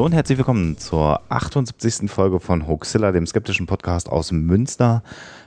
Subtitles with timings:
[0.00, 2.10] Hallo und herzlich willkommen zur 78.
[2.10, 5.02] Folge von Hoaxilla, dem skeptischen Podcast aus Münster.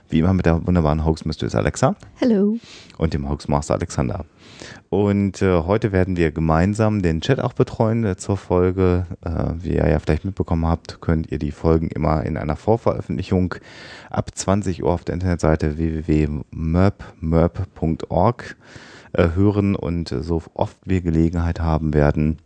[0.08, 1.96] Wie immer mit der wunderbaren Hoax Mistress Alexa.
[2.20, 2.58] Hallo.
[2.96, 4.24] Und dem Hoaxmaster Alexander.
[4.90, 9.06] Und äh, heute werden wir gemeinsam den Chat auch betreuen äh, zur Folge.
[9.24, 13.56] Äh, wie ihr ja vielleicht mitbekommen habt, könnt ihr die Folgen immer in einer Vorveröffentlichung
[14.08, 16.44] ab 20 Uhr auf der Internetseite www.merp.org
[19.14, 22.38] äh, hören und so oft wir Gelegenheit haben werden,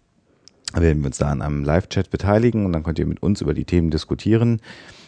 [0.74, 3.54] werden wir uns da an einem Live-Chat beteiligen und dann könnt ihr mit uns über
[3.54, 4.60] die Themen diskutieren.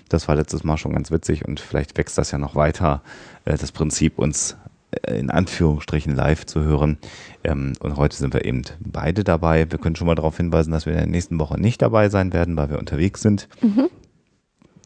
[0.09, 3.02] Das war letztes Mal schon ganz witzig und vielleicht wächst das ja noch weiter,
[3.45, 4.56] äh, das Prinzip uns
[4.91, 6.99] äh, in Anführungsstrichen live zu hören.
[7.45, 9.71] Ähm, und heute sind wir eben beide dabei.
[9.71, 12.32] Wir können schon mal darauf hinweisen, dass wir in der nächsten Woche nicht dabei sein
[12.32, 13.49] werden, weil wir unterwegs sind.
[13.62, 13.88] Mhm.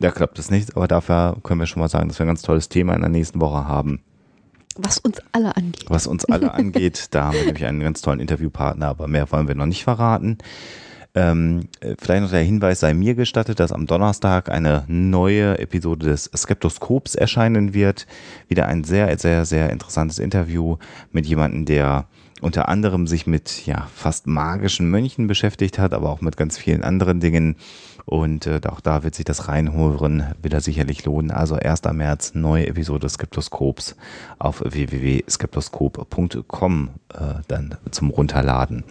[0.01, 2.43] Da klappt es nicht, aber dafür können wir schon mal sagen, dass wir ein ganz
[2.43, 4.01] tolles Thema in der nächsten Woche haben.
[4.77, 5.85] Was uns alle angeht.
[5.89, 7.09] Was uns alle angeht.
[7.11, 10.39] Da haben wir nämlich einen ganz tollen Interviewpartner, aber mehr wollen wir noch nicht verraten.
[11.17, 11.69] Ähm,
[12.01, 17.15] vielleicht noch der Hinweis sei mir gestattet, dass am Donnerstag eine neue Episode des Skeptoskops
[17.15, 18.09] erscheinen wird.
[18.49, 20.77] Wieder ein sehr, sehr, sehr interessantes Interview
[21.13, 22.07] mit jemandem, der
[22.41, 26.83] unter anderem sich mit ja fast magischen Mönchen beschäftigt hat, aber auch mit ganz vielen
[26.83, 27.57] anderen Dingen.
[28.07, 31.31] Und äh, auch da wird sich das reinholen, wieder sicherlich lohnen.
[31.31, 31.85] Also 1.
[31.93, 33.97] März, neue Episode Skeptoskops
[34.39, 38.85] auf www.skeptoskop.com äh, dann zum Runterladen.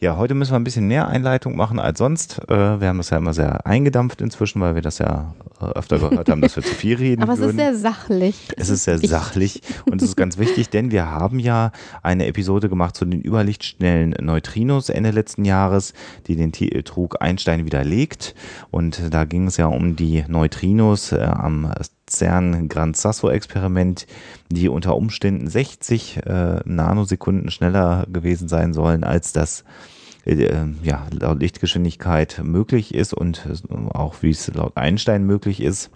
[0.00, 2.40] Ja, heute müssen wir ein bisschen mehr Einleitung machen als sonst.
[2.48, 5.98] Äh, wir haben das ja immer sehr eingedampft inzwischen, weil wir das ja äh, öfter
[5.98, 7.22] gehört haben, dass wir zu viel reden.
[7.22, 7.58] Aber es würden.
[7.58, 8.48] ist sehr sachlich.
[8.56, 11.70] Es ist sehr sachlich und es ist ganz wichtig, denn wir haben ja
[12.02, 15.92] eine Episode gemacht zu den überlichtschnellen Neutrinos Ende letzten Jahres,
[16.26, 18.34] die den Titel trug Einstein widerlegt.
[18.70, 21.72] Und da ging es ja um die Neutrinos äh, am
[22.08, 24.06] CERN Gran Sasso Experiment,
[24.50, 29.64] die unter Umständen 60 äh, Nanosekunden schneller gewesen sein sollen, als das
[30.24, 33.48] äh, ja, laut Lichtgeschwindigkeit möglich ist und
[33.90, 35.90] auch wie es laut Einstein möglich ist.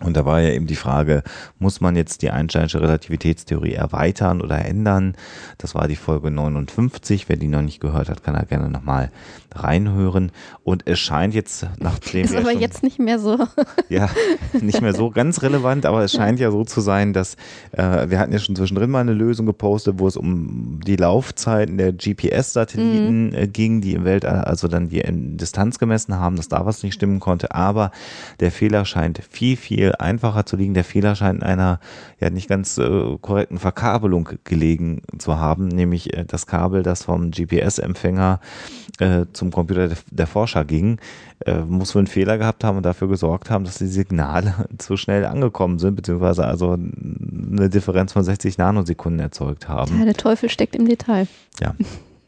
[0.00, 1.22] Und da war ja eben die Frage,
[1.58, 5.14] muss man jetzt die Einsteinsche Relativitätstheorie erweitern oder ändern?
[5.58, 7.28] Das war die Folge 59.
[7.28, 9.10] Wer die noch nicht gehört hat, kann da gerne nochmal
[9.54, 10.30] reinhören.
[10.62, 13.38] Und es scheint jetzt, nachdem ist aber schon, jetzt nicht mehr so.
[13.88, 14.10] Ja,
[14.60, 17.36] nicht mehr so ganz relevant, aber es scheint ja so zu sein, dass
[17.72, 21.78] äh, wir hatten ja schon zwischendrin mal eine Lösung gepostet, wo es um die Laufzeiten
[21.78, 23.34] der GPS-Satelliten mhm.
[23.34, 26.82] äh, ging, die im Weltall, also dann die in Distanz gemessen haben, dass da was
[26.82, 27.54] nicht stimmen konnte.
[27.54, 27.90] Aber
[28.40, 30.74] der Fehler scheint viel, viel einfacher zu liegen.
[30.74, 31.80] Der Fehler scheint in einer
[32.20, 37.30] ja nicht ganz äh, korrekten Verkabelung gelegen zu haben, nämlich äh, das Kabel, das vom
[37.30, 38.40] GPS-Empfänger
[38.98, 40.98] äh, zum Computer der Forscher ging,
[41.44, 44.96] äh, muss wohl einen Fehler gehabt haben und dafür gesorgt haben, dass die Signale zu
[44.96, 49.98] schnell angekommen sind, beziehungsweise also eine Differenz von 60 Nanosekunden erzeugt haben.
[49.98, 51.26] Ja, der Teufel steckt im Detail.
[51.60, 51.74] Ja.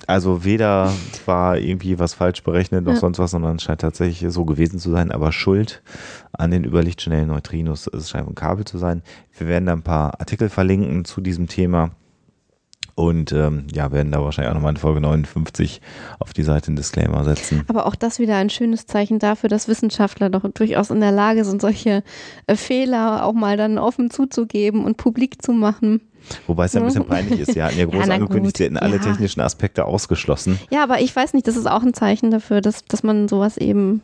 [0.07, 0.93] Also weder
[1.27, 2.99] war irgendwie was falsch berechnet noch ja.
[2.99, 5.83] sonst was, sondern es scheint tatsächlich so gewesen zu sein, aber Schuld
[6.33, 9.03] an den überlichtschnellen Neutrinos, es scheint ein Kabel zu sein.
[9.37, 11.91] Wir werden da ein paar Artikel verlinken zu diesem Thema.
[13.01, 15.81] Und ähm, ja, werden da wahrscheinlich auch nochmal in Folge 59
[16.19, 17.65] auf die Seite einen Disclaimer setzen.
[17.69, 21.45] Aber auch das wieder ein schönes Zeichen dafür, dass Wissenschaftler doch durchaus in der Lage
[21.47, 22.03] sind, solche
[22.47, 26.03] äh, Fehler auch mal dann offen zuzugeben und publik zu machen.
[26.47, 27.53] Wobei es ja ein bisschen peinlich ist.
[27.53, 29.03] Sie hatten ja groß ja, angekündigt, sie hätten alle ja.
[29.03, 30.59] technischen Aspekte ausgeschlossen.
[30.71, 33.57] Ja, aber ich weiß nicht, das ist auch ein Zeichen dafür, dass, dass man sowas
[33.57, 34.03] eben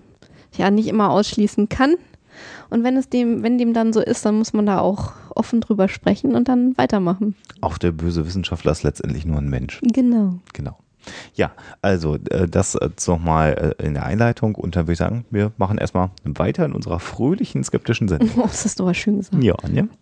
[0.57, 1.95] ja nicht immer ausschließen kann.
[2.69, 5.61] Und wenn es dem, wenn dem dann so ist, dann muss man da auch offen
[5.61, 7.35] drüber sprechen und dann weitermachen.
[7.61, 9.81] Auch der böse Wissenschaftler ist letztendlich nur ein Mensch.
[9.83, 10.35] Genau.
[10.53, 10.77] Genau.
[11.35, 12.77] Ja, also äh, das
[13.07, 16.73] nochmal äh, in der Einleitung und dann würde ich sagen, wir machen erstmal weiter in
[16.73, 18.31] unserer fröhlichen, skeptischen Sendung.
[18.37, 19.43] Oh, das hast du aber schön gesagt.
[19.43, 19.89] Ja, ne?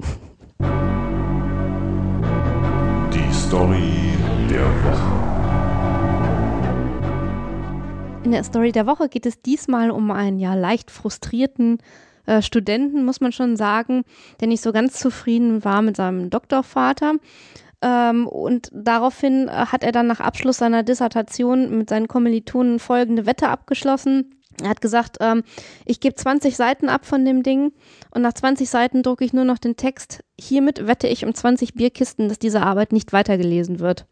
[3.54, 3.92] Story
[4.50, 5.12] der Woche.
[8.24, 11.78] In der Story der Woche geht es diesmal um einen ja leicht frustrierten
[12.26, 14.02] äh, Studenten, muss man schon sagen,
[14.40, 17.12] der nicht so ganz zufrieden war mit seinem Doktorvater.
[17.80, 23.24] Ähm, und daraufhin äh, hat er dann nach Abschluss seiner Dissertation mit seinen Kommilitonen folgende
[23.24, 24.34] Wette abgeschlossen.
[24.62, 25.42] Er hat gesagt, ähm,
[25.84, 27.72] ich gebe 20 Seiten ab von dem Ding
[28.10, 30.24] und nach 20 Seiten drucke ich nur noch den Text.
[30.38, 34.06] Hiermit wette ich um 20 Bierkisten, dass diese Arbeit nicht weitergelesen wird.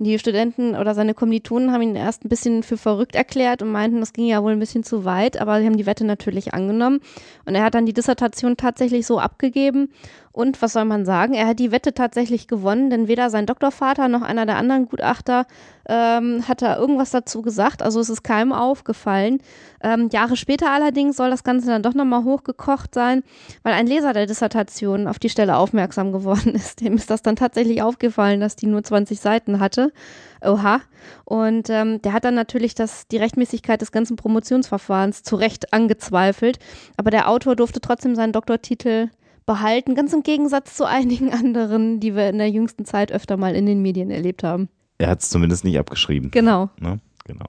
[0.00, 3.98] Die Studenten oder seine Kommilitonen haben ihn erst ein bisschen für verrückt erklärt und meinten,
[3.98, 7.00] das ging ja wohl ein bisschen zu weit, aber sie haben die Wette natürlich angenommen.
[7.46, 9.90] Und er hat dann die Dissertation tatsächlich so abgegeben
[10.38, 11.34] und was soll man sagen?
[11.34, 15.46] Er hat die Wette tatsächlich gewonnen, denn weder sein Doktorvater noch einer der anderen Gutachter
[15.88, 17.82] ähm, hat da irgendwas dazu gesagt.
[17.82, 19.40] Also es ist keinem aufgefallen.
[19.82, 23.24] Ähm, Jahre später allerdings soll das Ganze dann doch nochmal hochgekocht sein,
[23.64, 26.82] weil ein Leser der Dissertation auf die Stelle aufmerksam geworden ist.
[26.82, 29.92] Dem ist das dann tatsächlich aufgefallen, dass die nur 20 Seiten hatte.
[30.40, 30.82] Oha.
[31.24, 36.60] Und ähm, der hat dann natürlich das, die Rechtmäßigkeit des ganzen Promotionsverfahrens zu Recht angezweifelt.
[36.96, 39.08] Aber der Autor durfte trotzdem seinen Doktortitel
[39.48, 43.56] behalten, ganz im Gegensatz zu einigen anderen, die wir in der jüngsten Zeit öfter mal
[43.56, 44.68] in den Medien erlebt haben.
[44.98, 46.30] Er hat es zumindest nicht abgeschrieben.
[46.30, 46.70] Genau.
[46.78, 47.00] Ne?
[47.24, 47.46] Genau.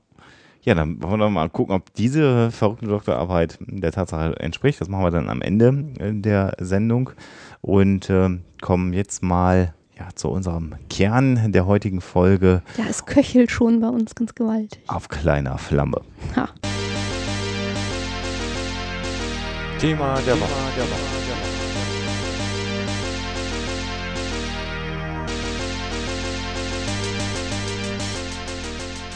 [0.61, 4.81] Ja, dann wollen wir doch mal gucken, ob diese verrückte Doktorarbeit der Tatsache entspricht.
[4.81, 7.11] Das machen wir dann am Ende äh, der Sendung
[7.61, 8.29] und äh,
[8.61, 12.61] kommen jetzt mal ja, zu unserem Kern der heutigen Folge.
[12.77, 14.79] Ja, es köchelt schon bei uns ganz gewaltig.
[14.87, 16.01] Auf kleiner Flamme.
[16.35, 16.49] Ha.
[19.79, 20.49] Thema der Woche.
[20.77, 21.18] Der Woche.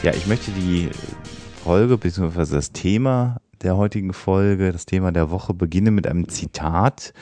[0.04, 0.90] Ja, ich möchte die
[1.64, 2.56] Folge bzw.
[2.56, 7.14] das Thema der heutigen Folge, das Thema der Woche beginnen mit einem Zitat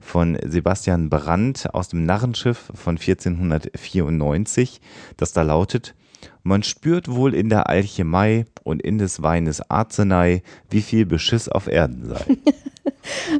[0.00, 4.80] von Sebastian Brandt aus dem Narrenschiff von 1494,
[5.16, 5.94] das da lautet,
[6.42, 11.68] man spürt wohl in der Alchemei und in des Weines Arznei, wie viel Beschiss auf
[11.68, 12.24] Erden sei.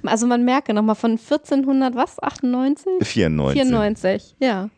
[0.05, 2.23] Also man merke nochmal von 1400 was?
[2.23, 2.87] 98?
[3.03, 3.63] 94.
[3.63, 4.71] 94, ja.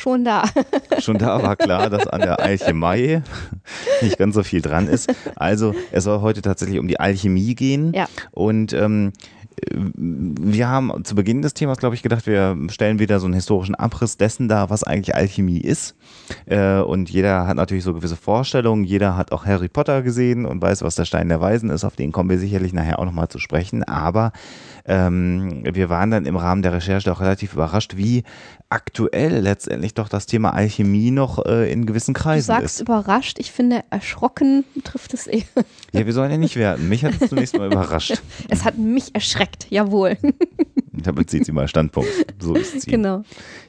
[0.00, 0.44] Schon da.
[0.98, 3.22] Schon da war klar, dass an der Alchemei
[4.00, 5.12] nicht ganz so viel dran ist.
[5.36, 7.92] Also es soll heute tatsächlich um die Alchemie gehen.
[7.92, 8.06] Ja.
[8.30, 9.12] Und ähm,
[9.72, 13.74] wir haben zu Beginn des Themas, glaube ich, gedacht, wir stellen wieder so einen historischen
[13.74, 15.96] Abriss dessen dar, was eigentlich Alchemie ist.
[16.46, 18.84] Äh, und jeder hat natürlich so gewisse Vorstellungen.
[18.84, 21.84] Jeder hat auch Harry Potter gesehen und weiß, was der Stein der Weisen ist.
[21.84, 23.84] Auf den kommen wir sicherlich nachher auch nochmal zu sprechen.
[23.84, 24.32] Aber
[24.90, 28.24] ähm, wir waren dann im Rahmen der Recherche auch relativ überrascht, wie
[28.70, 32.80] aktuell letztendlich doch das Thema Alchemie noch äh, in gewissen Du Kreisen sagst ist.
[32.80, 35.44] überrascht, ich finde erschrocken trifft es eher.
[35.92, 36.88] Ja, wir sollen ja nicht werten.
[36.88, 38.20] Mich hat es zunächst mal überrascht.
[38.48, 40.18] Es hat mich erschreckt, jawohl.
[40.92, 42.10] Da bezieht sie mal Standpunkt.
[42.40, 42.90] So ist sie.
[42.90, 43.22] genau.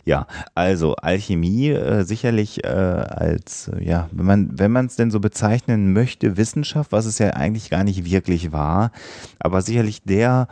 [0.06, 0.26] Ja,
[0.56, 5.20] also Alchemie äh, sicherlich äh, als, äh, ja, wenn man wenn man es denn so
[5.20, 8.92] bezeichnen möchte, Wissenschaft, was es ja eigentlich gar nicht wirklich war,
[9.40, 10.48] aber sicherlich der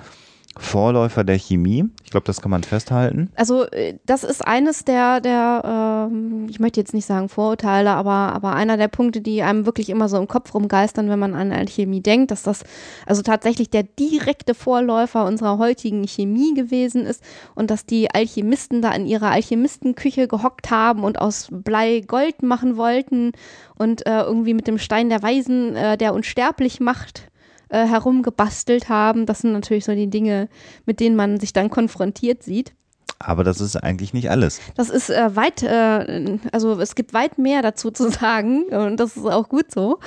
[0.59, 1.85] Vorläufer der Chemie.
[2.03, 3.31] Ich glaube, das kann man festhalten.
[3.35, 8.33] Also äh, das ist eines der, der ähm, ich möchte jetzt nicht sagen Vorurteile, aber,
[8.33, 11.51] aber einer der Punkte, die einem wirklich immer so im Kopf rumgeistern, wenn man an
[11.51, 12.63] Alchemie denkt, dass das
[13.05, 17.23] also tatsächlich der direkte Vorläufer unserer heutigen Chemie gewesen ist
[17.55, 22.75] und dass die Alchemisten da in ihrer Alchemistenküche gehockt haben und aus Blei Gold machen
[22.75, 23.31] wollten
[23.77, 27.29] und äh, irgendwie mit dem Stein der Weisen, äh, der unsterblich macht,
[27.69, 29.25] äh, herumgebastelt haben.
[29.25, 30.49] Das sind natürlich so die Dinge,
[30.85, 32.73] mit denen man sich dann konfrontiert sieht.
[33.21, 34.61] Aber das ist eigentlich nicht alles.
[34.75, 39.17] Das ist äh, weit, äh, also es gibt weit mehr dazu zu sagen und das
[39.17, 39.99] ist auch gut so.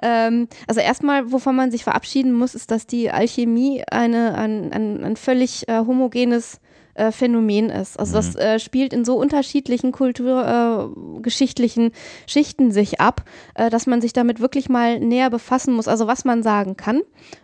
[0.00, 5.04] Ähm, also erstmal, wovon man sich verabschieden muss, ist, dass die Alchemie eine, ein, ein,
[5.04, 6.60] ein völlig äh, homogenes
[6.94, 7.98] äh, Phänomen ist.
[7.98, 11.94] Also das äh, spielt in so unterschiedlichen kulturgeschichtlichen äh,
[12.26, 15.88] Schichten sich ab, äh, dass man sich damit wirklich mal näher befassen muss.
[15.88, 17.02] Also was man sagen kann,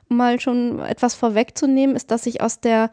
[0.08, 2.90] um mal schon etwas vorwegzunehmen, ist, dass sich aus der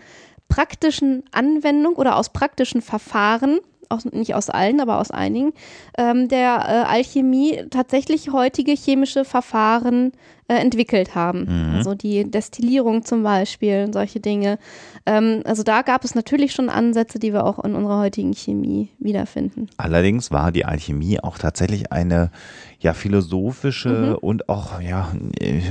[0.49, 5.53] praktischen Anwendung oder aus praktischen Verfahren, aus, nicht aus allen, aber aus einigen,
[5.97, 10.11] ähm, der äh, Alchemie tatsächlich heutige chemische Verfahren
[10.53, 11.45] äh, entwickelt haben.
[11.45, 11.75] Mhm.
[11.75, 14.57] Also die Destillierung zum Beispiel und solche Dinge.
[15.05, 18.89] Ähm, also da gab es natürlich schon Ansätze, die wir auch in unserer heutigen Chemie
[18.99, 19.69] wiederfinden.
[19.77, 22.31] Allerdings war die Alchemie auch tatsächlich eine
[22.79, 25.61] ja philosophische und auch ja äh,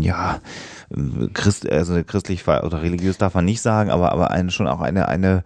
[0.00, 0.40] ja
[1.34, 5.08] Christ, also christlich oder religiös darf man nicht sagen, aber aber eine, schon auch eine
[5.08, 5.44] eine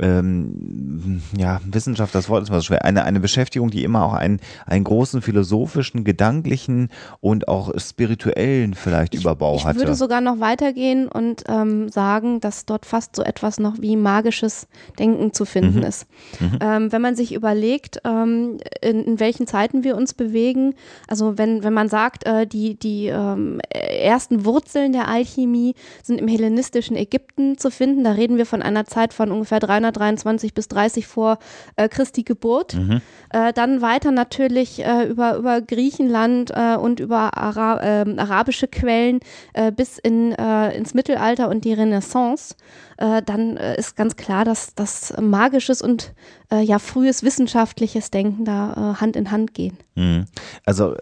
[0.00, 4.12] ähm, ja, Wissenschaft, das Wort ist mal so schwer, eine, eine Beschäftigung, die immer auch
[4.14, 6.88] einen, einen großen philosophischen, gedanklichen
[7.20, 9.78] und auch spirituellen vielleicht Überbau ich hatte.
[9.78, 14.66] würde sogar noch weitergehen und ähm, sagen, dass dort fast so etwas noch wie magisches
[14.98, 15.82] Denken zu finden Mhm.
[15.84, 16.06] ist.
[16.60, 20.74] Ähm, wenn man sich überlegt, ähm, in, in welchen Zeiten wir uns bewegen,
[21.06, 26.28] also wenn, wenn man sagt, äh, die, die ähm, ersten Wurzeln der Alchemie sind im
[26.28, 29.60] hellenistischen Ägypten zu finden, da reden wir von einer Zeit von ungefähr
[29.92, 31.38] 323 bis 30 vor
[31.76, 32.74] äh, Christi Geburt.
[32.74, 33.00] Mhm.
[33.30, 39.20] Äh, dann weiter natürlich äh, über, über Griechenland äh, und über Ara ähm, arabische Quellen
[39.52, 42.54] äh, bis in, äh, ins Mittelalter und die Renaissance.
[43.24, 46.12] Dann ist ganz klar, dass das magisches und
[46.52, 49.78] ja frühes wissenschaftliches Denken da Hand in Hand gehen.
[49.94, 50.26] Mhm.
[50.66, 50.94] Also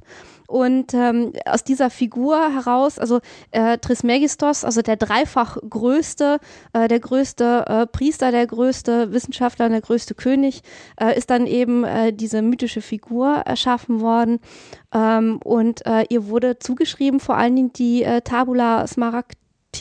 [0.50, 3.20] Und ähm, aus dieser Figur heraus, also
[3.52, 6.40] äh, Trismegistos, also der dreifach größte,
[6.72, 10.62] äh, der größte äh, Priester, der größte Wissenschaftler, der größte König,
[11.00, 14.40] äh, ist dann eben äh, diese mythische Figur erschaffen worden.
[14.92, 18.88] Ähm, und äh, ihr wurde zugeschrieben vor allen Dingen die Tabula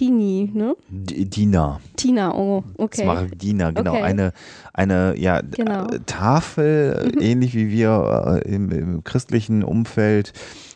[0.09, 0.75] Smaragdini, ne?
[0.89, 1.79] D- Dina.
[1.97, 3.03] Tina, oh, okay.
[3.03, 3.91] Smaragdina, genau.
[3.91, 4.01] Okay.
[4.03, 4.31] Eine,
[4.73, 5.87] eine ja, Genau.
[5.87, 10.31] äh, Tafel, äh, ähnlich wie wir äh, im, im christlichen Umfeld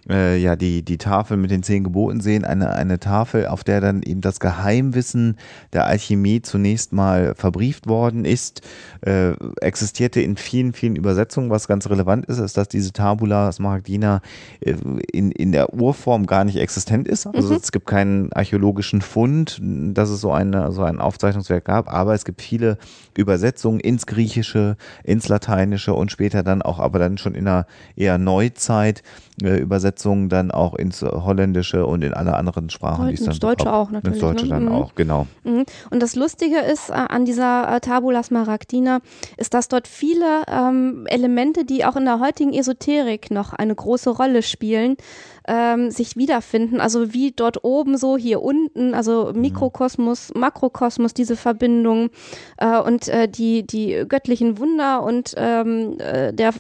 [0.10, 2.46] äh, ja die, die Tafel mit den zehn Geboten sehen.
[2.46, 5.38] Eine, eine Tafel, auf der dann eben das Geheimwissen
[5.72, 8.62] der Alchemie zunächst mal verbrieft worden ist,
[9.02, 9.32] äh,
[9.62, 11.50] existierte in vielen, vielen Übersetzungen.
[11.50, 14.22] Was ganz relevant ist, ist, dass diese Tabula Smaragdina
[14.60, 14.76] äh,
[15.12, 17.28] in, in der Urform gar nicht existent ist.
[17.28, 22.14] Also es gibt keinen archäologischen Fund, dass es so, eine, so ein Aufzeichnungswerk gab, aber
[22.14, 22.78] es gibt viele
[23.18, 28.18] Übersetzungen ins Griechische, ins Lateinische und später dann auch, aber dann schon in einer eher
[28.18, 29.04] Neuzeit,
[29.42, 29.93] äh, Übersetzungen
[30.30, 33.08] dann auch ins Holländische und in alle anderen Sprachen.
[33.08, 34.52] die es Ins dann Deutsche auch natürlich, Ins Deutsche ne?
[34.52, 34.72] dann Mhm.
[34.72, 35.28] auch, genau.
[35.44, 35.66] Mhm.
[35.90, 39.00] Und das Lustige ist äh, an dieser äh, Tabula Smaragdina,
[39.38, 44.10] ist, dass dort viele ähm, Elemente, die auch in der heutigen Esoterik noch eine große
[44.10, 44.98] Rolle spielen,
[45.48, 46.80] ähm, sich wiederfinden.
[46.80, 52.10] Also wie dort oben so, hier unten, also Mikrokosmos, Makrokosmos, diese Verbindung
[52.58, 56.54] äh, und äh, die, die göttlichen Wunder und ähm, äh, der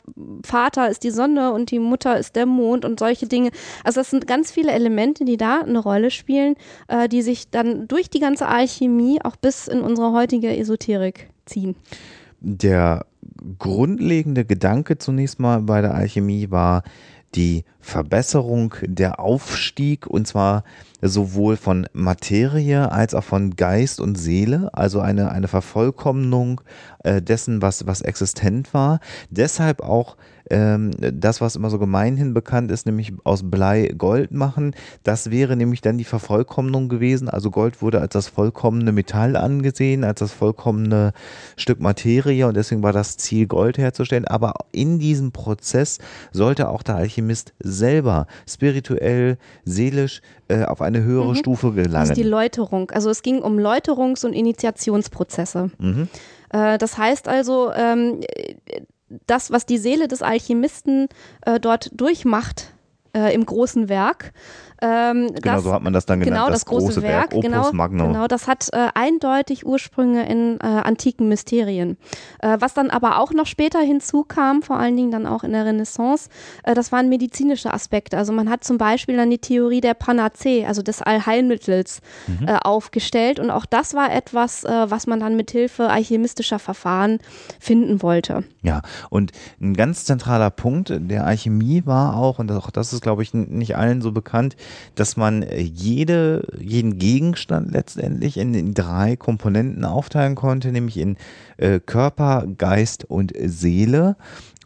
[0.45, 3.51] Vater ist die Sonne und die Mutter ist der Mond und solche Dinge.
[3.83, 6.55] Also das sind ganz viele Elemente, die da eine Rolle spielen,
[6.87, 11.75] äh, die sich dann durch die ganze Alchemie auch bis in unsere heutige Esoterik ziehen.
[12.39, 13.05] Der
[13.57, 16.83] grundlegende Gedanke zunächst mal bei der Alchemie war
[17.35, 20.63] die Verbesserung, der Aufstieg und zwar
[21.01, 26.61] sowohl von Materie als auch von Geist und Seele, also eine, eine Vervollkommnung
[27.03, 28.99] äh, dessen, was, was existent war.
[29.29, 30.15] Deshalb auch
[30.53, 34.75] ähm, das, was immer so gemeinhin bekannt ist, nämlich aus Blei Gold machen.
[35.03, 37.27] Das wäre nämlich dann die Vervollkommnung gewesen.
[37.27, 41.13] Also Gold wurde als das vollkommene Metall angesehen, als das vollkommene
[41.57, 44.25] Stück Materie und deswegen war das Ziel, Gold herzustellen.
[44.25, 45.97] Aber in diesem Prozess
[46.31, 51.35] sollte auch der Alchemist selber spirituell, seelisch äh, auf eine höhere Mhm.
[51.35, 52.09] Stufe Das gelangen.
[52.11, 52.91] ist die Läuterung.
[52.91, 55.71] Also es ging um Läuterungs- und Initiationsprozesse.
[55.79, 56.07] Mhm.
[56.51, 58.19] Äh, das heißt also, ähm,
[59.27, 61.07] das, was die Seele des Alchemisten
[61.45, 62.73] äh, dort durchmacht
[63.15, 64.33] äh, im großen Werk,
[64.83, 67.71] ähm, Genau, das, so hat man das dann genannt, genau, das, große Werk, Opus genau,
[67.71, 68.11] Magnum.
[68.13, 71.97] Genau, das hat äh, eindeutig Ursprünge in äh, antiken Mysterien.
[72.39, 75.65] Äh, was dann aber auch noch später hinzukam, vor allen Dingen dann auch in der
[75.65, 76.29] Renaissance,
[76.63, 78.17] äh, das waren medizinische Aspekte.
[78.17, 82.47] Also man hat zum Beispiel dann die Theorie der Panacee, also des Allheilmittels, Mhm.
[82.47, 83.39] äh, aufgestellt.
[83.39, 87.19] Und auch das war etwas, äh, was man dann mit Hilfe alchemistischer Verfahren
[87.59, 88.43] finden wollte.
[88.61, 93.23] Ja, und ein ganz zentraler Punkt der Alchemie war auch, und auch das ist, glaube
[93.23, 94.55] ich, nicht allen so bekannt,
[94.95, 101.17] dass man äh, jede, jeden Gegenstand letztendlich in, in drei Komponenten aufteilen konnte, nämlich in
[101.57, 104.15] äh, Körper, Geist und Seele.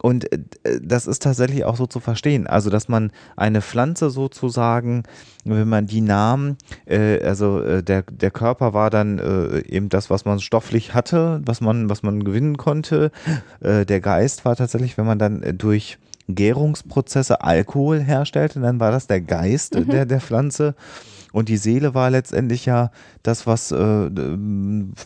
[0.00, 0.38] Und äh,
[0.82, 2.46] das ist tatsächlich auch so zu verstehen.
[2.46, 5.02] Also, dass man eine Pflanze sozusagen,
[5.44, 10.10] wenn man die nahm, äh, also äh, der, der Körper war dann äh, eben das,
[10.10, 13.10] was man stofflich hatte, was man, was man gewinnen konnte.
[13.60, 19.06] Äh, der Geist war tatsächlich, wenn man dann durch Gärungsprozesse Alkohol herstellte, dann war das
[19.06, 20.74] der Geist äh, der, der Pflanze.
[21.32, 22.90] Und die Seele war letztendlich ja
[23.22, 24.36] das, was äh, d-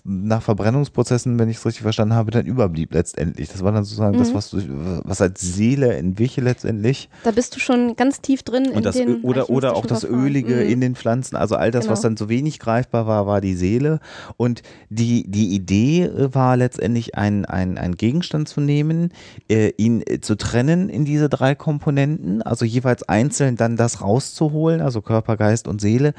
[0.04, 3.48] nach Verbrennungsprozessen, wenn ich es richtig verstanden habe, dann überblieb letztendlich.
[3.48, 7.08] Das war dann sozusagen das, was, was als Seele entwich letztendlich.
[7.24, 10.54] Da bist du schon ganz tief drin in Und das, oder, oder auch das Ölige.
[10.56, 10.70] Mhm.
[10.70, 12.10] in den Pflanzen, also all das, was Genau.
[12.10, 14.00] dann so wenig greifbar war, war die Seele.
[14.36, 19.10] Und die, die Idee äh, war letztendlich, ein, ein, ein Gegenstand zu nehmen,
[19.48, 24.80] äh, ihn äh, zu trennen in diese drei Komponenten, also jeweils einzeln dann das rauszuholen,
[24.80, 26.11] also Körper, Geist und Seele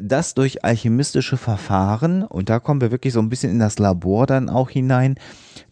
[0.00, 4.26] das durch alchemistische Verfahren, und da kommen wir wirklich so ein bisschen in das Labor
[4.26, 5.16] dann auch hinein,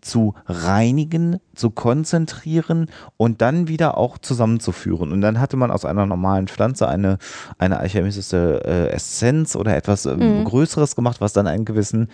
[0.07, 5.13] zu reinigen, zu konzentrieren und dann wieder auch zusammenzuführen.
[5.13, 7.19] Und dann hatte man aus einer normalen Pflanze eine,
[7.59, 10.45] eine alchemistische äh, Essenz oder etwas äh, mhm.
[10.45, 12.09] Größeres gemacht, was dann einen gewissen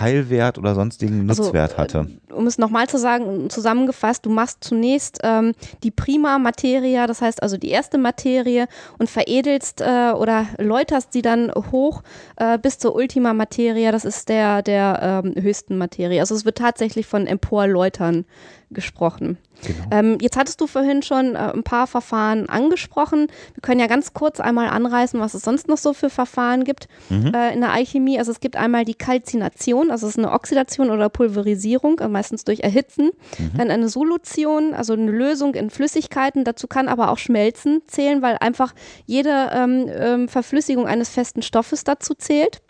[0.00, 2.06] Heilwert oder sonstigen also, Nutzwert hatte.
[2.28, 7.20] Äh, um es nochmal zu sagen, zusammengefasst, du machst zunächst ähm, die Prima Materia, das
[7.20, 8.66] heißt also die erste Materie
[8.98, 12.02] und veredelst äh, oder läuterst sie dann hoch
[12.36, 16.20] äh, bis zur Ultima Materia, das ist der, der ähm, höchsten Materie.
[16.20, 18.24] Also es wird tatsächlich von Emporläutern
[18.70, 19.38] gesprochen.
[19.62, 19.84] Genau.
[19.92, 23.28] Ähm, jetzt hattest du vorhin schon äh, ein paar Verfahren angesprochen.
[23.54, 26.88] Wir können ja ganz kurz einmal anreißen, was es sonst noch so für Verfahren gibt
[27.08, 27.32] mhm.
[27.32, 28.18] äh, in der Alchemie.
[28.18, 32.44] Also es gibt einmal die Kalzination, also es ist eine Oxidation oder Pulverisierung, äh, meistens
[32.44, 33.10] durch Erhitzen.
[33.38, 33.52] Mhm.
[33.56, 36.44] Dann eine Solution, also eine Lösung in Flüssigkeiten.
[36.44, 38.74] Dazu kann aber auch Schmelzen zählen, weil einfach
[39.06, 42.60] jede ähm, ähm, Verflüssigung eines festen Stoffes dazu zählt.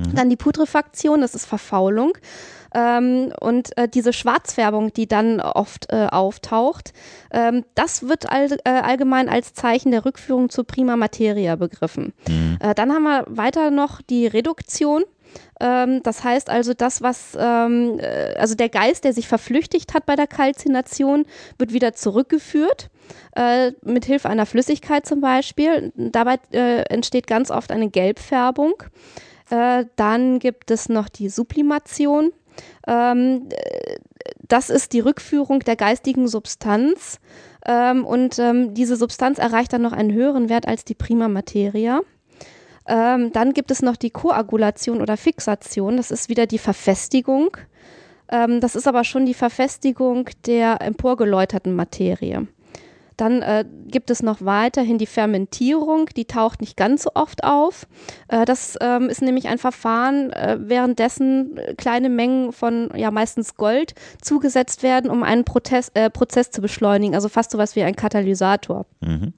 [0.00, 0.14] Mhm.
[0.14, 2.12] Dann die Putrefaktion, das ist Verfaulung.
[2.72, 6.92] Ähm, und äh, diese Schwarzfärbung, die dann oft äh, auftaucht,
[7.32, 12.12] ähm, das wird all, äh, allgemein als Zeichen der Rückführung zur Prima Materia begriffen.
[12.28, 12.58] Mhm.
[12.60, 15.02] Äh, dann haben wir weiter noch die Reduktion.
[15.60, 20.06] Ähm, das heißt also, das, was, ähm, äh, also der Geist, der sich verflüchtigt hat
[20.06, 21.26] bei der Kalzination,
[21.58, 22.90] wird wieder zurückgeführt.
[23.34, 25.92] Äh, mit Hilfe einer Flüssigkeit zum Beispiel.
[25.96, 28.74] Dabei äh, entsteht ganz oft eine Gelbfärbung.
[29.50, 32.32] Äh, dann gibt es noch die Sublimation.
[32.86, 33.48] Ähm,
[34.46, 37.20] das ist die Rückführung der geistigen Substanz.
[37.66, 42.00] Ähm, und ähm, diese Substanz erreicht dann noch einen höheren Wert als die Prima Materia.
[42.86, 45.96] Ähm, dann gibt es noch die Koagulation oder Fixation.
[45.96, 47.56] Das ist wieder die Verfestigung.
[48.30, 52.46] Ähm, das ist aber schon die Verfestigung der emporgeläuterten Materie.
[53.20, 57.86] Dann äh, gibt es noch weiterhin die Fermentierung, die taucht nicht ganz so oft auf.
[58.28, 63.56] Äh, das ähm, ist nämlich ein Verfahren, äh, währenddessen äh, kleine Mengen von ja meistens
[63.56, 67.82] Gold zugesetzt werden, um einen Protest, äh, Prozess zu beschleunigen, also fast so was wie
[67.82, 68.86] ein Katalysator.
[69.00, 69.34] Mhm.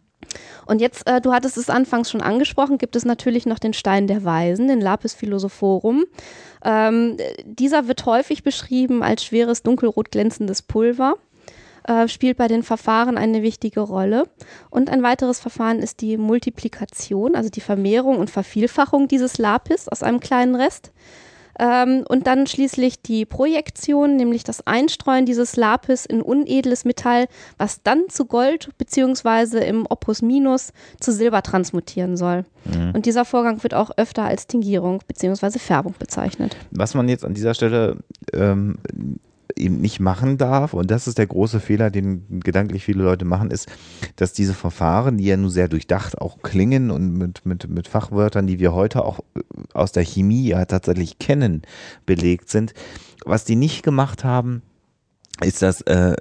[0.67, 4.07] Und jetzt, äh, du hattest es anfangs schon angesprochen, gibt es natürlich noch den Stein
[4.07, 6.05] der Weisen, den Lapis Philosophorum.
[6.65, 11.17] Ähm, dieser wird häufig beschrieben als schweres, dunkelrot glänzendes Pulver
[11.85, 14.25] äh, spielt bei den Verfahren eine wichtige Rolle.
[14.71, 20.03] Und ein weiteres Verfahren ist die Multiplikation, also die Vermehrung und Vervielfachung dieses Lapis aus
[20.03, 20.93] einem kleinen Rest.
[21.59, 27.27] Ähm, und dann schließlich die Projektion, nämlich das Einstreuen dieses Lapis in unedles Metall,
[27.59, 32.45] was dann zu Gold beziehungsweise im Opus Minus zu Silber transmutieren soll.
[32.65, 32.93] Mhm.
[32.95, 36.57] Und dieser Vorgang wird auch öfter als Tingierung beziehungsweise Färbung bezeichnet.
[36.71, 37.99] Was man jetzt an dieser Stelle
[38.33, 38.77] ähm,
[39.57, 43.51] eben nicht machen darf, und das ist der große Fehler, den gedanklich viele Leute machen,
[43.51, 43.69] ist,
[44.17, 48.47] dass diese Verfahren, die ja nur sehr durchdacht auch klingen und mit, mit, mit Fachwörtern,
[48.47, 49.41] die wir heute auch äh,
[49.75, 51.63] aus der Chemie ja tatsächlich kennen,
[52.07, 52.75] belegt sind,
[53.25, 54.63] was die nicht gemacht haben,
[55.41, 56.15] ist das äh,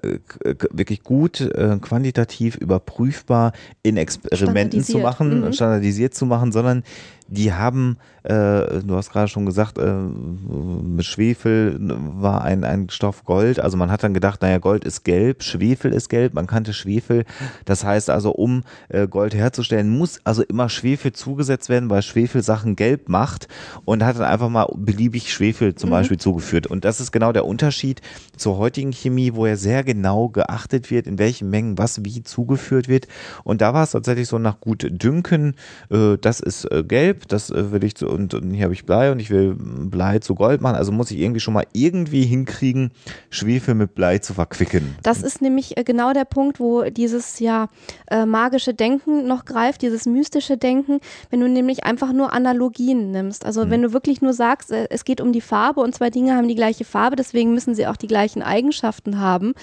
[0.72, 5.54] wirklich gut äh, quantitativ überprüfbar in Experimenten zu machen, mhm.
[5.54, 6.84] standardisiert zu machen, sondern
[7.32, 13.24] die haben, äh, du hast gerade schon gesagt, äh, mit Schwefel war ein, ein Stoff
[13.24, 13.60] Gold.
[13.60, 17.24] Also man hat dann gedacht, naja, Gold ist gelb, Schwefel ist gelb, man kannte Schwefel.
[17.64, 22.44] Das heißt also, um äh, Gold herzustellen, muss also immer Schwefel zugesetzt werden, weil Schwefel
[22.44, 23.48] Sachen gelb macht
[23.86, 25.92] und hat dann einfach mal beliebig Schwefel zum mhm.
[25.92, 26.68] Beispiel zugeführt.
[26.68, 28.02] Und das ist genau der Unterschied
[28.36, 32.90] zur heutigen Chemie, wo ja sehr genau geachtet wird, in welchen Mengen was wie zugeführt
[32.90, 33.08] wird.
[33.46, 35.56] Und da war es tatsächlich so nach gut Dünken,
[35.90, 36.84] äh, das ist äh,
[37.28, 40.20] das äh, will ich zu, und, und hier habe ich Blei und ich will Blei
[40.20, 40.76] zu Gold machen.
[40.76, 42.92] Also muss ich irgendwie schon mal irgendwie hinkriegen,
[43.30, 44.96] Schwefel mit Blei zu verquicken.
[45.04, 47.68] Das ist nämlich äh, genau der Punkt, wo dieses ja
[48.08, 53.46] äh, magische Denken noch greift, dieses mystische Denken, wenn du nämlich einfach nur Analogien nimmst.
[53.46, 53.70] Also hm.
[53.70, 56.48] wenn du wirklich nur sagst, äh, es geht um die Farbe und zwei Dinge haben
[56.48, 59.54] die gleiche Farbe, deswegen müssen sie auch die gleichen Eigenschaften haben,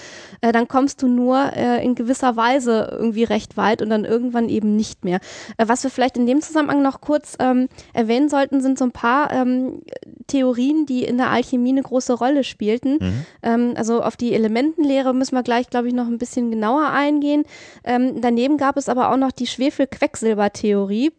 [0.41, 4.49] äh, dann kommst du nur äh, in gewisser Weise irgendwie recht weit und dann irgendwann
[4.49, 5.19] eben nicht mehr.
[5.57, 9.31] was wir vielleicht in dem Zusammenhang noch kurz ähm, erwähnen sollten, sind so ein paar
[9.31, 9.81] ähm,
[10.27, 12.97] Theorien, die in der Alchemie eine große Rolle spielten.
[12.99, 13.25] Mhm.
[13.43, 17.43] Ähm, also auf die Elementenlehre müssen wir gleich, glaube ich, noch ein bisschen genauer eingehen.
[17.83, 21.11] Ähm, daneben gab es aber auch noch die Schwefel-Quecksilber-Theorie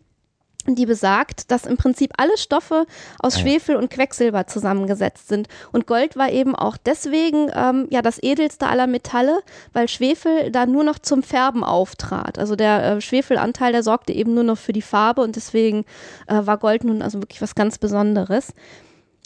[0.74, 2.87] die besagt, dass im Prinzip alle Stoffe
[3.18, 5.48] aus Schwefel und Quecksilber zusammengesetzt sind.
[5.72, 9.40] Und Gold war eben auch deswegen ähm, ja das edelste aller Metalle,
[9.72, 12.38] weil Schwefel da nur noch zum Färben auftrat.
[12.38, 15.85] Also der äh, Schwefelanteil, der sorgte eben nur noch für die Farbe und deswegen
[16.26, 18.52] äh, war Gold nun also wirklich was ganz Besonderes.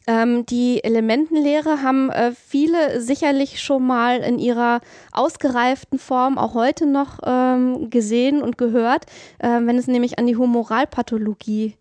[0.07, 4.81] Ähm, die Elementenlehre haben äh, viele sicherlich schon mal in ihrer
[5.13, 9.07] ausgereiften Form auch heute noch ähm, gesehen und gehört,
[9.39, 11.75] äh, wenn es nämlich an die Humoralpathologie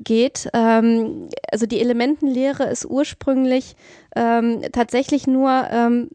[0.00, 0.48] geht.
[0.52, 3.76] Ähm, also die Elementenlehre ist ursprünglich
[4.14, 6.10] ähm, tatsächlich nur ähm,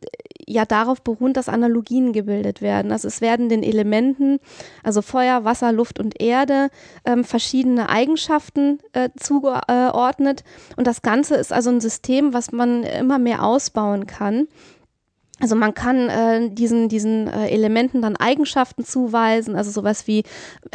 [0.47, 2.91] ja darauf beruht, dass Analogien gebildet werden.
[2.91, 4.39] Also es werden den Elementen,
[4.83, 6.69] also Feuer, Wasser, Luft und Erde,
[7.05, 10.43] ähm, verschiedene Eigenschaften äh, zugeordnet.
[10.75, 14.47] Und das Ganze ist also ein System, was man immer mehr ausbauen kann.
[15.41, 20.23] Also man kann äh, diesen, diesen äh, Elementen dann Eigenschaften zuweisen, also sowas wie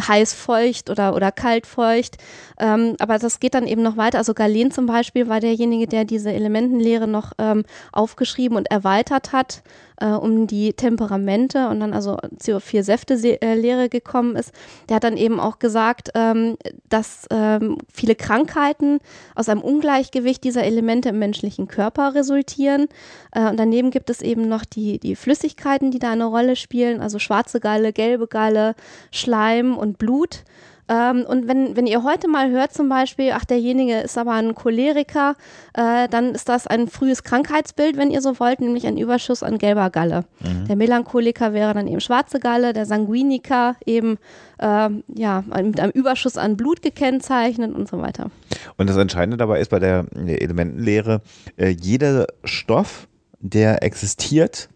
[0.00, 2.16] heiß feucht oder, oder kalt feucht.
[2.59, 4.18] Ähm, aber das geht dann eben noch weiter.
[4.18, 9.62] Also Galen zum Beispiel war derjenige, der diese Elementenlehre noch ähm, aufgeschrieben und erweitert hat
[10.00, 14.52] äh, um die Temperamente und dann also CO4-Säfte-Lehre gekommen ist.
[14.88, 16.57] Der hat dann eben auch gesagt, ähm,
[16.88, 18.98] dass ähm, viele Krankheiten
[19.35, 22.87] aus einem Ungleichgewicht dieser Elemente im menschlichen Körper resultieren.
[23.33, 27.01] Äh, und daneben gibt es eben noch die, die Flüssigkeiten, die da eine Rolle spielen,
[27.01, 28.75] also schwarze Galle, gelbe Galle,
[29.11, 30.45] Schleim und Blut.
[30.88, 34.55] Ähm, und wenn, wenn ihr heute mal hört zum Beispiel, ach, derjenige ist aber ein
[34.55, 35.35] Choleriker,
[35.75, 39.59] äh, dann ist das ein frühes Krankheitsbild, wenn ihr so wollt, nämlich ein Überschuss an
[39.59, 40.25] gelber Galle.
[40.40, 40.66] Mhm.
[40.69, 44.19] Der Melancholiker wäre dann eben schwarze Galle, der Sanguiniker eben
[44.59, 48.31] äh, ja, mit einem Überschuss an Blut gekennzeichnet und so weiter.
[48.77, 51.21] Und das Entscheidende dabei ist bei der Elementenlehre,
[51.57, 53.09] äh, jeder Stoff,
[53.50, 54.68] der existiert,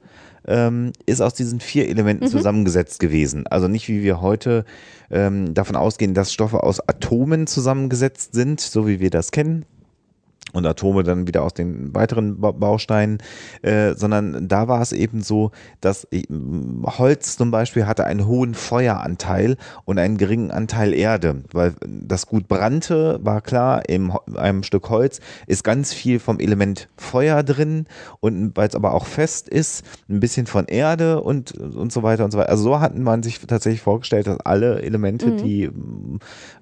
[0.46, 2.30] ähm, ist aus diesen vier Elementen mhm.
[2.30, 3.46] zusammengesetzt gewesen.
[3.46, 4.64] Also nicht wie wir heute
[5.10, 9.64] ähm, davon ausgehen, dass Stoffe aus Atomen zusammengesetzt sind, so wie wir das kennen
[10.52, 13.18] und Atome dann wieder aus den weiteren Bausteinen,
[13.62, 16.22] äh, sondern da war es eben so, dass äh,
[16.84, 22.48] Holz zum Beispiel hatte einen hohen Feueranteil und einen geringen Anteil Erde, weil das gut
[22.48, 27.86] brannte, war klar, in einem Stück Holz ist ganz viel vom Element Feuer drin
[28.20, 32.24] und weil es aber auch fest ist, ein bisschen von Erde und, und so weiter
[32.24, 32.50] und so weiter.
[32.50, 35.36] Also so hatten man sich tatsächlich vorgestellt, dass alle Elemente, mhm.
[35.38, 35.70] die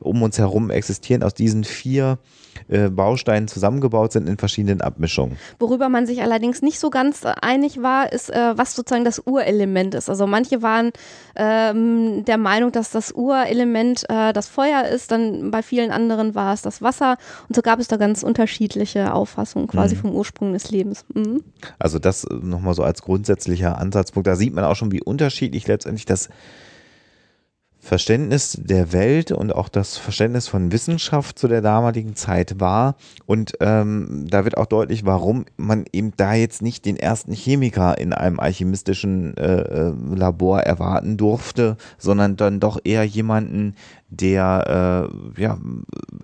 [0.01, 2.48] um uns herum existieren, aus diesen vier äh,
[2.91, 5.37] Bausteinen zusammengebaut sind in verschiedenen Abmischungen.
[5.59, 9.95] Worüber man sich allerdings nicht so ganz einig war, ist, äh, was sozusagen das Urelement
[9.95, 10.09] ist.
[10.09, 10.93] Also manche waren
[11.37, 16.55] ähm, der Meinung, dass das Urelement äh, das Feuer ist, dann bei vielen anderen war
[16.55, 17.17] es das Wasser
[17.49, 20.01] und so gab es da ganz unterschiedliche Auffassungen quasi mhm.
[20.01, 21.05] vom Ursprung des Lebens.
[21.15, 21.43] Mhm.
[21.79, 24.27] Also das nochmal so als grundsätzlicher Ansatzpunkt.
[24.27, 26.29] Da sieht man auch schon, wie unterschiedlich letztendlich das
[27.81, 32.97] Verständnis der Welt und auch das Verständnis von Wissenschaft zu der damaligen Zeit war.
[33.25, 37.97] Und ähm, da wird auch deutlich, warum man eben da jetzt nicht den ersten Chemiker
[37.99, 43.75] in einem alchemistischen äh, äh Labor erwarten durfte, sondern dann doch eher jemanden,
[44.11, 45.59] der äh, ja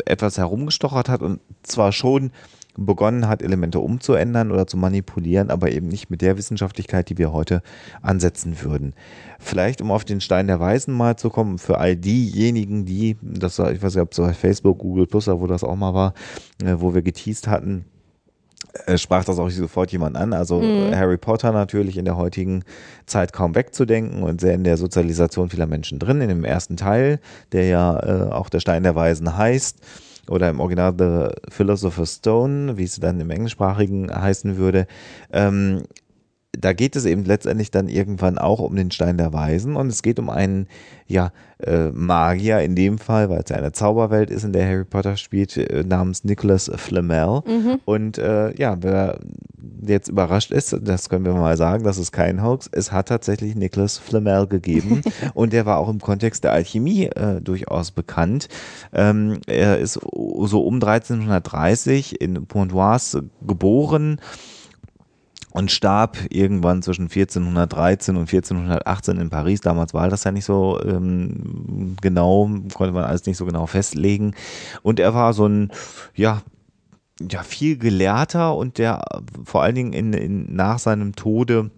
[0.04, 2.30] etwas herumgestochert hat und zwar schon
[2.76, 7.32] begonnen hat, Elemente umzuändern oder zu manipulieren, aber eben nicht mit der Wissenschaftlichkeit, die wir
[7.32, 7.62] heute
[8.02, 8.94] ansetzen würden.
[9.38, 13.58] Vielleicht, um auf den Stein der Weisen mal zu kommen, für all diejenigen, die, das
[13.58, 16.14] war, ich weiß nicht, ob es so Facebook, Google Plus, wo das auch mal war,
[16.62, 17.84] äh, wo wir geteased hatten,
[18.86, 20.32] äh, sprach das auch sofort jemand an.
[20.32, 20.94] Also mhm.
[20.94, 22.64] Harry Potter natürlich in der heutigen
[23.06, 26.20] Zeit kaum wegzudenken und sehr in der Sozialisation vieler Menschen drin.
[26.20, 27.20] In dem ersten Teil,
[27.52, 29.78] der ja äh, auch der Stein der Weisen heißt,
[30.28, 34.86] oder im Original The Philosopher's Stone, wie es dann im Englischsprachigen heißen würde,
[35.32, 35.84] ähm,
[36.58, 40.02] da geht es eben letztendlich dann irgendwann auch um den Stein der Weisen und es
[40.02, 40.66] geht um einen
[41.06, 44.84] ja, äh, Magier in dem Fall, weil es ja eine Zauberwelt ist, in der Harry
[44.84, 47.42] Potter spielt, äh, namens Nicholas Flamel.
[47.46, 47.80] Mhm.
[47.84, 49.20] Und äh, ja, wer
[49.86, 53.54] jetzt überrascht ist, das können wir mal sagen, das ist kein Hoax, es hat tatsächlich
[53.54, 55.02] Nicholas Flamel gegeben
[55.34, 58.48] und der war auch im Kontext der Alchemie äh, durchaus bekannt.
[58.92, 64.20] Ähm, er ist so um 1330 in Pontoise geboren
[65.54, 69.60] und starb irgendwann zwischen 1413 und 1418 in Paris.
[69.60, 74.34] Damals war das ja nicht so ähm, genau, konnte man alles nicht so genau festlegen.
[74.82, 75.70] Und er war so ein,
[76.16, 76.42] ja,
[77.30, 79.04] ja, viel Gelehrter und der
[79.44, 81.70] vor allen Dingen in, in, nach seinem Tode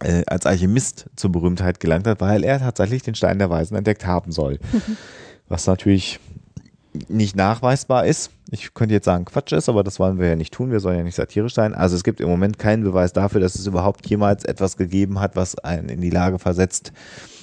[0.00, 4.06] äh, als Alchemist zur Berühmtheit gelangt hat, weil er tatsächlich den Stein der Weisen entdeckt
[4.06, 4.60] haben soll.
[5.48, 6.20] Was natürlich
[7.08, 8.30] nicht nachweisbar ist.
[8.50, 10.70] Ich könnte jetzt sagen, Quatsch ist, aber das wollen wir ja nicht tun.
[10.70, 11.74] Wir sollen ja nicht satirisch sein.
[11.74, 15.36] Also es gibt im Moment keinen Beweis dafür, dass es überhaupt jemals etwas gegeben hat,
[15.36, 16.92] was einen in die Lage versetzt,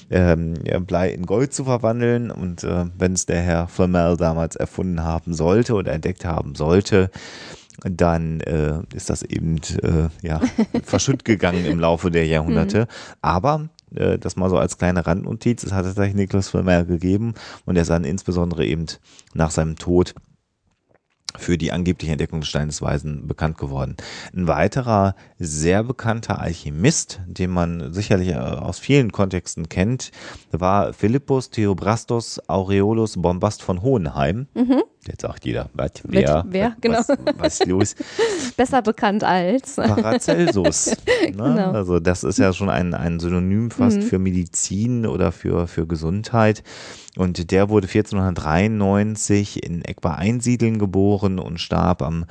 [0.09, 0.53] ähm,
[0.85, 2.31] Blei in Gold zu verwandeln.
[2.31, 7.09] Und äh, wenn es der Herr Flamel damals erfunden haben sollte oder entdeckt haben sollte,
[7.83, 10.41] dann äh, ist das eben äh, ja,
[10.83, 12.81] verschütt gegangen im Laufe der Jahrhunderte.
[12.81, 12.87] Mhm.
[13.21, 17.33] Aber äh, das mal so als kleine Randnotiz, es hat tatsächlich Niklas Flamel gegeben
[17.65, 18.85] und er ist dann insbesondere eben
[19.33, 20.13] nach seinem Tod
[21.37, 23.97] für die angebliche Entdeckung des Steines des Weisen bekannt geworden.
[24.35, 30.11] Ein weiterer sehr bekannter Alchemist, den man sicherlich äh, aus vielen Kontexten kennt,
[30.51, 34.47] war Philippus Theobrastos Aureolus Bombast von Hohenheim.
[34.53, 34.83] Mhm.
[35.05, 36.99] Jetzt sagt jeder, was, wer, wer, genau.
[36.99, 37.95] was, was los?
[38.57, 39.75] Besser bekannt als.
[39.77, 40.87] Paracelsus.
[41.21, 41.31] ne?
[41.31, 41.71] Genau.
[41.71, 44.01] Also das ist ja schon ein, ein Synonym fast Mhm.
[44.03, 46.63] für Medizin oder für, für Gesundheit.
[47.17, 52.25] Und der wurde 1493 in Eckbar-Einsiedeln geboren und starb am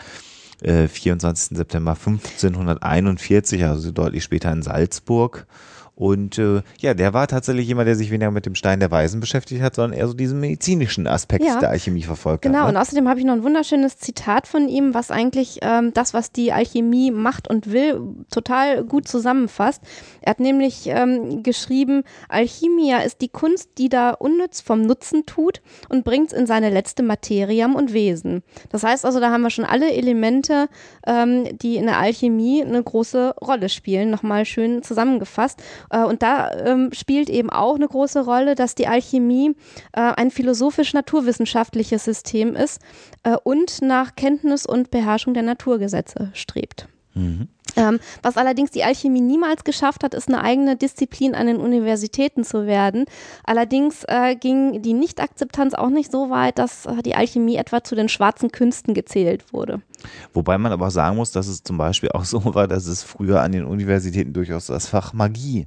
[0.62, 1.56] äh, 24.
[1.56, 5.46] September 1541, also deutlich später in Salzburg.
[5.94, 9.20] Und äh, ja, der war tatsächlich jemand, der sich weniger mit dem Stein der Weisen
[9.20, 11.58] beschäftigt hat, sondern eher so diesen medizinischen Aspekt Ja.
[11.60, 12.68] der Alchemie verfolgt Genau, hat.
[12.68, 12.80] und Ne?
[12.80, 16.50] außerdem habe ich noch ein wunderschönes Zitat von ihm, was eigentlich ähm, das, was die
[16.52, 18.00] Alchemie macht und will,
[18.30, 19.82] total gut zusammenfasst.
[20.22, 25.60] Er hat nämlich ähm, geschrieben, Alchimia ist die Kunst, die da unnütz vom Nutzen tut
[25.90, 28.42] und bringt es in seine letzte Materiam und Wesen.
[28.70, 30.68] Das heißt also, da haben wir schon alle Elemente,
[31.06, 35.62] ähm, die in der Alchemie eine große Rolle spielen, nochmal schön zusammengefasst.
[35.92, 39.54] Äh, und da ähm, spielt eben auch eine große Rolle, dass die Alchemie
[39.92, 42.80] äh, ein philosophisch-naturwissenschaftliches System ist
[43.22, 46.88] äh, und nach Kenntnis und Beherrschung der Naturgesetze strebt.
[47.14, 47.48] Mhm.
[47.76, 52.44] Ähm, was allerdings die Alchemie niemals geschafft hat, ist eine eigene Disziplin an den Universitäten
[52.44, 53.06] zu werden.
[53.44, 57.94] Allerdings äh, ging die Nichtakzeptanz auch nicht so weit, dass äh, die Alchemie etwa zu
[57.94, 59.80] den schwarzen Künsten gezählt wurde.
[60.34, 63.02] Wobei man aber auch sagen muss, dass es zum Beispiel auch so war, dass es
[63.02, 65.66] früher an den Universitäten durchaus das Fach Magie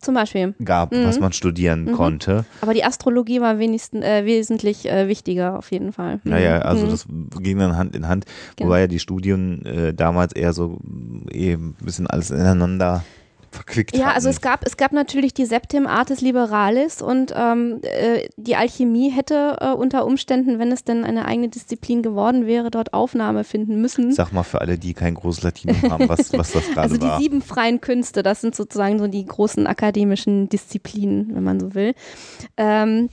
[0.00, 0.54] Zum Beispiel.
[0.64, 1.04] gab, Mhm.
[1.04, 1.92] was man studieren Mhm.
[1.92, 2.44] konnte.
[2.62, 6.16] Aber die Astrologie war wenigstens, äh, wesentlich äh, wichtiger auf jeden Fall.
[6.24, 6.30] Mhm.
[6.30, 6.90] Naja, also Mhm.
[6.90, 7.06] das
[7.42, 8.24] ging dann Hand in Hand,
[8.56, 8.68] Genau.
[8.70, 10.78] wobei ja die Studien äh, damals eher so
[11.30, 13.04] eh ein bisschen alles ineinander
[13.50, 14.14] verquickt Ja, hatten.
[14.16, 19.10] also es gab, es gab natürlich die Septim Artis Liberalis und ähm, äh, die Alchemie
[19.10, 23.80] hätte äh, unter Umständen, wenn es denn eine eigene Disziplin geworden wäre, dort Aufnahme finden
[23.80, 24.12] müssen.
[24.12, 27.06] Sag mal für alle, die kein großes Latinum haben, was, was das gerade Also die
[27.06, 27.18] war.
[27.18, 31.94] sieben freien Künste, das sind sozusagen so die großen akademischen Disziplinen, wenn man so will.
[32.56, 33.08] Ähm,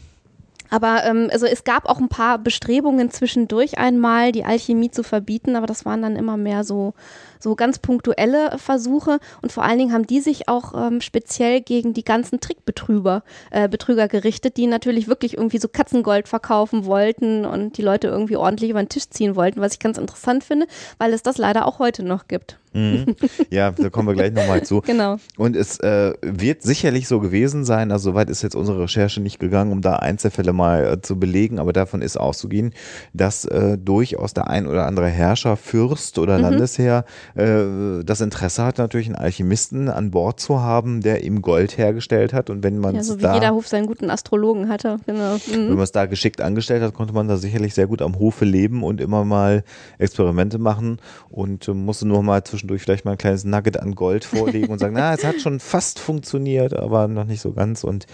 [0.70, 5.56] aber ähm, also es gab auch ein paar Bestrebungen zwischendurch einmal, die Alchemie zu verbieten,
[5.56, 6.94] aber das waren dann immer mehr so,
[7.40, 11.94] so ganz punktuelle Versuche und vor allen Dingen haben die sich auch ähm, speziell gegen
[11.94, 17.78] die ganzen Trickbetrüger äh, Betrüger gerichtet, die natürlich wirklich irgendwie so Katzengold verkaufen wollten und
[17.78, 21.14] die Leute irgendwie ordentlich über den Tisch ziehen wollten, was ich ganz interessant finde, weil
[21.14, 22.58] es das leider auch heute noch gibt.
[22.78, 23.16] Mhm.
[23.50, 24.82] Ja, da kommen wir gleich nochmal zu.
[24.86, 25.18] Genau.
[25.38, 29.40] Und es äh, wird sicherlich so gewesen sein, also soweit ist jetzt unsere Recherche nicht
[29.40, 32.74] gegangen, um da Einzelfälle mal äh, zu belegen, aber davon ist auszugehen,
[33.14, 36.44] dass äh, durchaus der ein oder andere Herrscher, Fürst oder Mhm.
[36.44, 41.78] Landesherr äh, das Interesse hat, natürlich einen Alchemisten an Bord zu haben, der ihm Gold
[41.78, 42.50] hergestellt hat.
[42.50, 44.98] Und wenn man Ja, so wie da jeder Hof seinen guten Astrologen hatte.
[45.06, 45.38] Genau.
[45.50, 45.74] wenn Mhm.
[45.74, 48.84] man es da geschickt angestellt hat, konnte man da sicherlich sehr gut am Hofe leben
[48.84, 49.64] und immer mal
[49.98, 54.26] Experimente machen und äh, musste nur mal zwischendurch vielleicht mal ein kleines Nugget an Gold
[54.26, 57.84] vorlegen und sagen, na, es hat schon fast funktioniert, aber noch nicht so ganz.
[57.84, 58.06] Und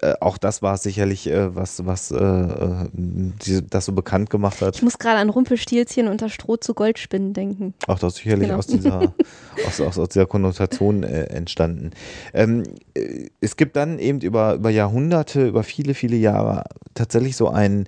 [0.00, 4.60] äh, auch das war sicherlich äh, was, was äh, äh, die, das so bekannt gemacht
[4.60, 4.76] hat.
[4.76, 7.74] Ich muss gerade an Rumpelstilzchen unter Stroh zu Goldspinnen denken.
[7.86, 8.58] Auch das sicherlich Genau.
[8.58, 9.14] aus, dieser,
[9.66, 11.90] aus, aus, aus dieser Konnotation äh, entstanden.
[12.32, 12.62] Ähm,
[12.94, 16.64] äh, es gibt dann eben über, über Jahrhunderte, über viele, viele Jahre
[16.94, 17.86] tatsächlich so ein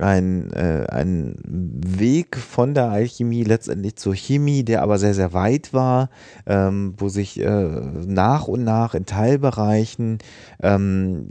[0.00, 5.72] ein, äh, ein Weg von der Alchemie letztendlich zur Chemie, der aber sehr, sehr weit
[5.72, 6.10] war,
[6.46, 7.68] ähm, wo sich äh,
[8.06, 10.18] nach und nach in Teilbereichen
[10.62, 11.28] ähm,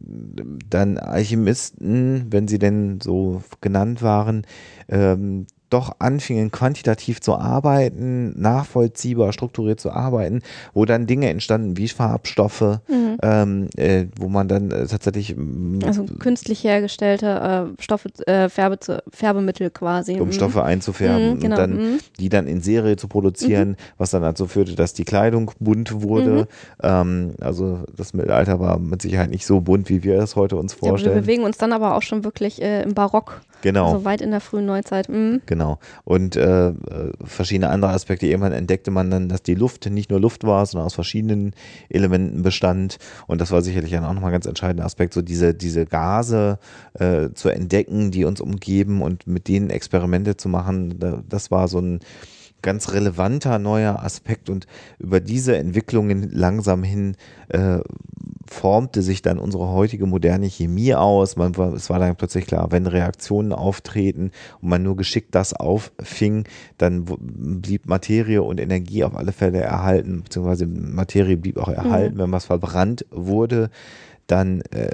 [0.70, 4.46] dann Alchemisten, wenn sie denn so genannt waren,
[4.90, 10.42] ähm, doch anfingen quantitativ zu arbeiten, nachvollziehbar, strukturiert zu arbeiten,
[10.74, 13.18] wo dann Dinge entstanden wie Farbstoffe, Mhm.
[13.22, 18.78] ähm, äh, wo man dann äh, tatsächlich mm, Also künstlich hergestellte äh, Stoffe, äh, Färbe,
[19.12, 20.20] Färbemittel quasi.
[20.20, 20.32] um Mhm.
[20.34, 21.56] Stoffe einzufärben Mhm, genau.
[21.56, 21.98] und dann Mhm.
[22.20, 26.32] die dann in Serie zu produzieren, was dann dazu führte, dass die Kleidung bunt wurde.
[26.42, 26.46] Mhm.
[26.84, 30.74] Ähm, also das Mittelalter war mit Sicherheit nicht so bunt, wie wir es heute uns
[30.74, 31.22] Ja, wir vorstellen.
[31.22, 33.94] bewegen uns dann aber auch schon wirklich äh, im Barock, genau.
[33.94, 35.10] also weit in der frühen Neuzeit.
[35.10, 35.42] Mhm.
[35.58, 35.80] Genau.
[36.04, 36.74] Und äh, äh,
[37.24, 38.28] verschiedene andere Aspekte.
[38.28, 41.54] Irgendwann entdeckte man dann, dass die Luft nicht nur Luft war, sondern aus verschiedenen
[41.90, 43.00] Elementen bestand.
[43.26, 46.60] Und das war sicherlich dann auch nochmal ein ganz entscheidender Aspekt, so diese, diese Gase
[46.94, 51.00] äh, zu entdecken, die uns umgeben und mit denen Experimente zu machen.
[51.00, 52.02] Da, das war so ein
[52.62, 54.68] ganz relevanter neuer Aspekt und
[55.00, 57.16] über diese Entwicklungen langsam hin
[57.50, 57.80] äh,
[58.50, 61.36] formte sich dann unsere heutige moderne Chemie aus.
[61.36, 66.46] Man, es war dann plötzlich klar, wenn Reaktionen auftreten und man nur geschickt das auffing,
[66.78, 72.18] dann blieb Materie und Energie auf alle Fälle erhalten, beziehungsweise Materie blieb auch erhalten.
[72.18, 73.70] Wenn was verbrannt wurde,
[74.28, 74.90] dann äh,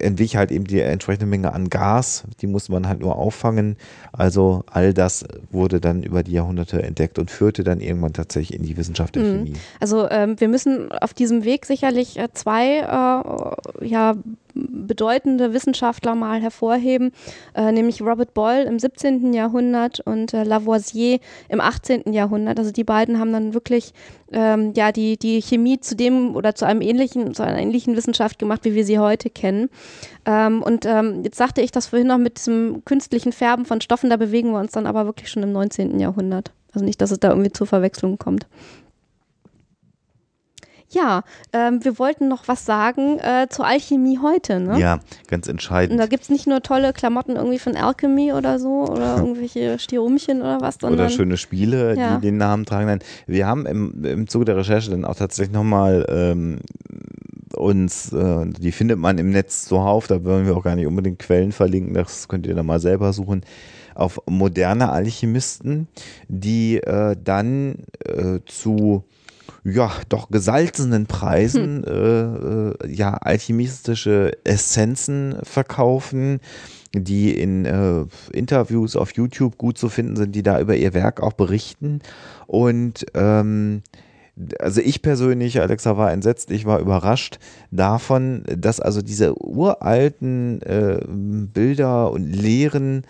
[0.00, 3.76] entwich halt eben die entsprechende Menge an Gas, die musste man halt nur auffangen.
[4.12, 8.64] Also all das wurde dann über die Jahrhunderte entdeckt und führte dann irgendwann tatsächlich in
[8.64, 9.30] die Wissenschaft der Mhm.
[9.30, 9.52] Chemie.
[9.80, 14.14] Also ähm, wir müssen auf diesem Weg sicherlich äh, zwei äh, ja,
[14.54, 17.12] bedeutende Wissenschaftler mal hervorheben,
[17.54, 19.32] äh, nämlich Robert Boyle im 17.
[19.32, 22.12] Jahrhundert und äh, Lavoisier im 18.
[22.12, 22.58] Jahrhundert.
[22.58, 23.92] Also die beiden haben dann wirklich
[24.32, 28.38] ähm, ja die, die Chemie zu dem oder zu einem ähnlichen, zu einer ähnlichen Wissenschaft
[28.38, 29.68] gemacht, wie wir sie heute kennen.
[30.26, 34.10] Ähm, und ähm, jetzt sagte ich das vorhin noch mit diesem künstlichen Färben von Stoffen,
[34.10, 35.98] da bewegen wir uns dann aber wirklich schon im 19.
[35.98, 36.52] Jahrhundert.
[36.72, 38.46] Also nicht, dass es da irgendwie zur Verwechslung kommt.
[40.92, 41.22] Ja,
[41.52, 44.58] ähm, wir wollten noch was sagen äh, zur Alchemie heute.
[44.58, 44.78] Ne?
[44.80, 44.98] Ja,
[45.28, 46.00] ganz Und entscheidend.
[46.00, 50.40] da gibt es nicht nur tolle Klamotten irgendwie von Alchemy oder so oder irgendwelche Stirumchen
[50.40, 52.16] oder was, sondern Oder schöne Spiele, Ja.
[52.16, 52.86] die den Namen tragen.
[52.86, 56.58] Nein, wir haben im, im Zuge der Recherche dann auch tatsächlich nochmal ähm,
[57.54, 61.18] uns, äh, die findet man im Netz zuhauf, da wollen wir auch gar nicht unbedingt
[61.20, 63.42] Quellen verlinken, das könnt ihr dann mal selber suchen,
[63.94, 65.88] auf moderne Alchemisten,
[66.28, 69.04] die äh, dann äh, zu
[69.64, 76.40] ja, doch gesalzenen Preisen äh, äh, ja, alchemistische Essenzen verkaufen,
[76.94, 81.22] die in äh, Interviews auf YouTube gut zu finden sind, die da über ihr Werk
[81.22, 82.00] auch berichten.
[82.46, 83.82] Und ähm,
[84.58, 87.38] also ich persönlich, Alexa war entsetzt, ich war überrascht
[87.70, 93.04] davon, dass also diese uralten äh, Bilder und Lehren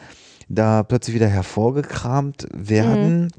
[0.49, 3.31] da plötzlich wieder hervorgekramt werden.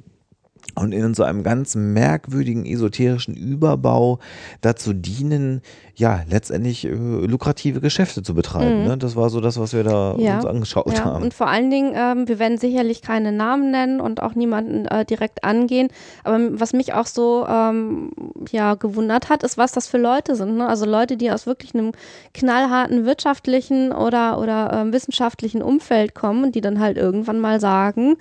[0.76, 4.20] Und in so einem ganz merkwürdigen esoterischen Überbau
[4.62, 5.62] dazu dienen,
[5.96, 8.82] ja, letztendlich äh, lukrative Geschäfte zu betreiben.
[8.84, 8.88] Mhm.
[8.88, 8.98] Ne?
[8.98, 10.36] Das war so das, was wir da Ja.
[10.36, 11.24] uns angeschaut Ja, haben.
[11.24, 15.06] und vor allen Dingen, ähm, wir werden sicherlich keine Namen nennen und auch niemanden äh,
[15.06, 15.90] direkt angehen.
[16.24, 18.12] Aber was mich auch so ähm,
[18.52, 20.58] ja, gewundert hat, ist, was das für Leute sind.
[20.58, 20.68] Ne?
[20.68, 21.92] Also Leute, die aus wirklich einem
[22.34, 28.16] knallharten wirtschaftlichen oder, oder ähm, wissenschaftlichen Umfeld kommen und die dann halt irgendwann mal sagen,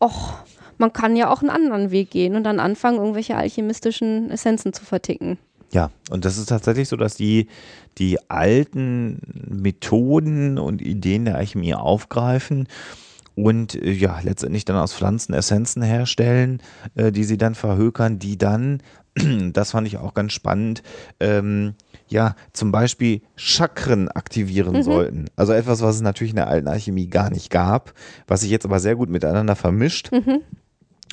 [0.00, 0.34] och,
[0.78, 4.84] man kann ja auch einen anderen Weg gehen und dann anfangen, irgendwelche alchemistischen Essenzen zu
[4.84, 5.38] verticken.
[5.72, 7.48] Ja, und das ist tatsächlich so, dass die,
[7.98, 12.68] die alten Methoden und Ideen der Alchemie aufgreifen
[13.34, 16.62] und äh, ja, letztendlich dann aus Pflanzen Essenzen herstellen,
[16.94, 18.82] äh, die sie dann verhökern, die dann,
[19.52, 20.82] das fand ich auch ganz spannend,
[21.20, 21.74] ähm,
[22.06, 25.26] ja, zum Beispiel Chakren aktivieren sollten.
[25.36, 27.94] Also etwas, was es natürlich in der alten Alchemie gar nicht gab,
[28.28, 30.10] was sich jetzt aber sehr gut miteinander vermischt.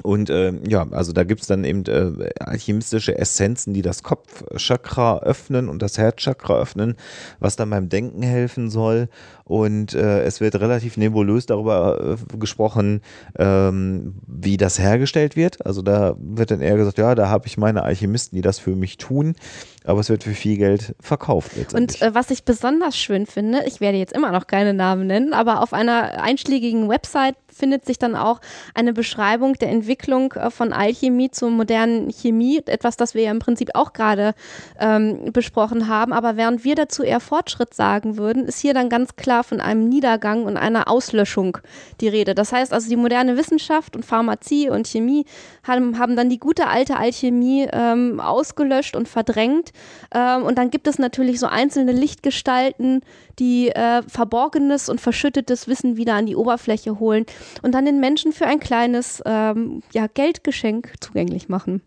[0.02, 5.20] Und ähm, ja, also da gibt es dann eben äh, alchemistische Essenzen, die das Kopfchakra
[5.20, 6.96] öffnen und das Herzchakra öffnen,
[7.40, 9.10] was dann beim Denken helfen soll.
[9.52, 13.02] Und äh, es wird relativ nebulös darüber äh, gesprochen,
[13.38, 15.66] ähm, wie das hergestellt wird.
[15.66, 18.78] Also da wird dann eher gesagt, ja, da habe ich meine Alchemisten, die das für
[18.78, 19.36] mich tun.
[19.84, 21.52] Aber es wird für viel Geld verkauft.
[21.74, 25.34] Und äh, was ich besonders schön finde, ich werde jetzt immer noch keine Namen nennen,
[25.34, 28.42] aber auf einer einschlägigen Website findet sich dann auch
[28.74, 33.40] eine Beschreibung der Entwicklung äh, von Alchemie zur modernen Chemie, etwas, das wir ja im
[33.40, 34.34] Prinzip auch gerade
[34.80, 36.14] ähm, besprochen haben.
[36.14, 39.90] Aber während wir dazu eher Fortschritt sagen würden, ist hier dann ganz klar von einem
[39.90, 41.58] Niedergang und einer Auslöschung
[42.00, 42.36] die Rede.
[42.36, 45.26] Das heißt also, die moderne Wissenschaft und Pharmazie und Chemie
[45.64, 49.72] haben, haben dann die gute alte Alchemie ähm, ausgelöscht und verdrängt.
[50.14, 53.02] Ähm, und dann gibt es natürlich so einzelne Lichtgestalten,
[53.40, 57.26] die äh, verborgenes und verschüttetes Wissen wieder an die Oberfläche holen
[57.62, 61.82] und dann den Menschen für ein kleines ähm, ja, Geldgeschenk zugänglich machen.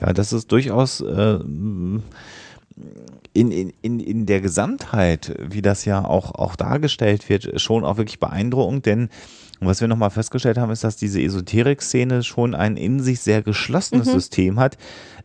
[0.00, 1.38] Ja, das ist durchaus äh,
[3.32, 8.18] in, in, in, der Gesamtheit, wie das ja auch, auch dargestellt wird, schon auch wirklich
[8.18, 9.08] beeindruckend, denn
[9.60, 14.08] was wir nochmal festgestellt haben, ist, dass diese Esoterik-Szene schon ein in sich sehr geschlossenes
[14.08, 14.76] System hat,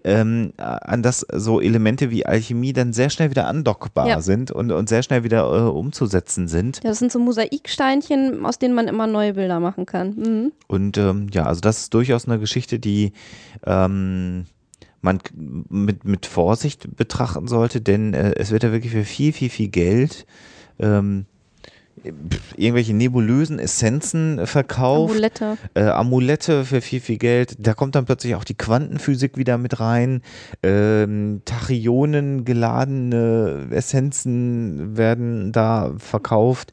[0.03, 4.21] ähm, an das so Elemente wie Alchemie dann sehr schnell wieder andockbar Ja.
[4.21, 6.77] sind und, und sehr schnell wieder äh, umzusetzen sind.
[6.83, 10.15] Ja, das sind so Mosaiksteinchen, aus denen man immer neue Bilder machen kann.
[10.15, 10.51] Mhm.
[10.67, 13.13] Und ähm, ja, also das ist durchaus eine Geschichte, die
[13.65, 14.45] ähm,
[15.01, 15.19] man
[15.69, 19.69] mit, mit Vorsicht betrachten sollte, denn äh, es wird ja wirklich für viel, viel, viel
[19.69, 20.25] Geld
[20.79, 21.25] ähm,
[22.55, 25.11] irgendwelche nebulösen Essenzen äh, verkauft.
[25.11, 25.57] Amulette.
[25.73, 27.55] Äh, Amulette für viel, viel Geld.
[27.59, 30.21] Da kommt dann plötzlich auch die Quantenphysik wieder mit rein.
[30.63, 36.71] Ähm, Tachyonen geladene Essenzen werden da verkauft.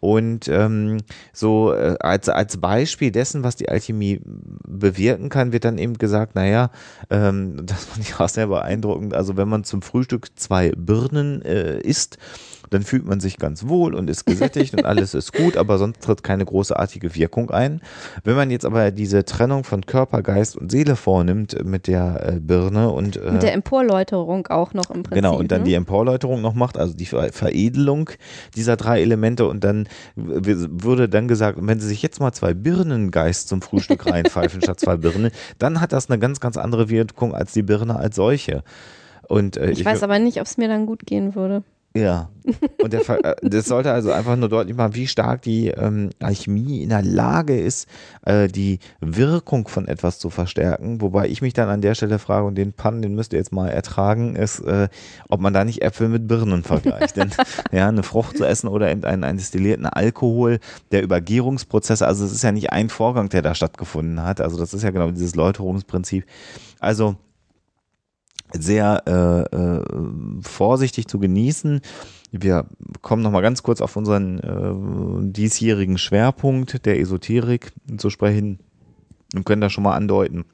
[0.00, 0.98] Und ähm,
[1.32, 6.34] so äh, als, als Beispiel dessen, was die Alchemie bewirken kann, wird dann eben gesagt,
[6.34, 6.70] naja,
[7.10, 9.14] ähm, das fand ich auch sehr beeindruckend.
[9.14, 12.18] Also wenn man zum Frühstück zwei Birnen äh, isst,
[12.70, 16.00] dann fühlt man sich ganz wohl und ist gesättigt und alles ist gut, aber sonst
[16.00, 17.80] tritt keine großartige Wirkung ein.
[18.24, 22.40] Wenn man jetzt aber diese Trennung von Körper, Geist und Seele vornimmt mit der äh,
[22.40, 25.14] Birne und äh, Mit der Emporläuterung auch noch im Prinzip.
[25.14, 25.68] Genau, und dann ne?
[25.68, 28.10] die Emporläuterung noch macht, also die Ver Veredelung
[28.56, 33.48] dieser drei Elemente und dann würde dann gesagt, wenn Sie sich jetzt mal zwei Birnengeist
[33.48, 37.52] zum Frühstück reinpfeifen statt zwei Birnen, dann hat das eine ganz, ganz andere Wirkung als
[37.52, 38.62] die Birne als solche.
[39.28, 41.62] Und äh, Ich weiß aber nicht, ob es mir dann gut gehen würde.
[41.98, 42.30] Ja,
[42.82, 46.82] und der, äh, das sollte also einfach nur deutlich machen, wie stark die ähm, Alchemie
[46.82, 47.88] in der Lage ist,
[48.24, 51.00] äh, die Wirkung von etwas zu verstärken.
[51.00, 53.52] Wobei ich mich dann an der Stelle frage, und den Pann, den müsst ihr jetzt
[53.52, 54.88] mal ertragen, ist, äh,
[55.28, 57.16] ob man da nicht Äpfel mit Birnen vergleicht.
[57.16, 57.30] Denn
[57.72, 60.58] ja, eine Frucht zu essen oder eben einen, einen destillierten Alkohol,
[60.92, 64.40] der über Gärungsprozesse, also es ist ja nicht ein Vorgang, der da stattgefunden hat.
[64.40, 66.24] Also das ist ja genau dieses Läuterungsprinzip.
[66.80, 67.16] Also
[68.52, 69.84] sehr äh, äh,
[70.42, 71.80] vorsichtig zu genießen.
[72.30, 72.66] Wir
[73.00, 78.58] kommen nochmal ganz kurz auf unseren äh, diesjährigen Schwerpunkt der Esoterik zu sprechen
[79.34, 80.44] und können da schon mal andeuten,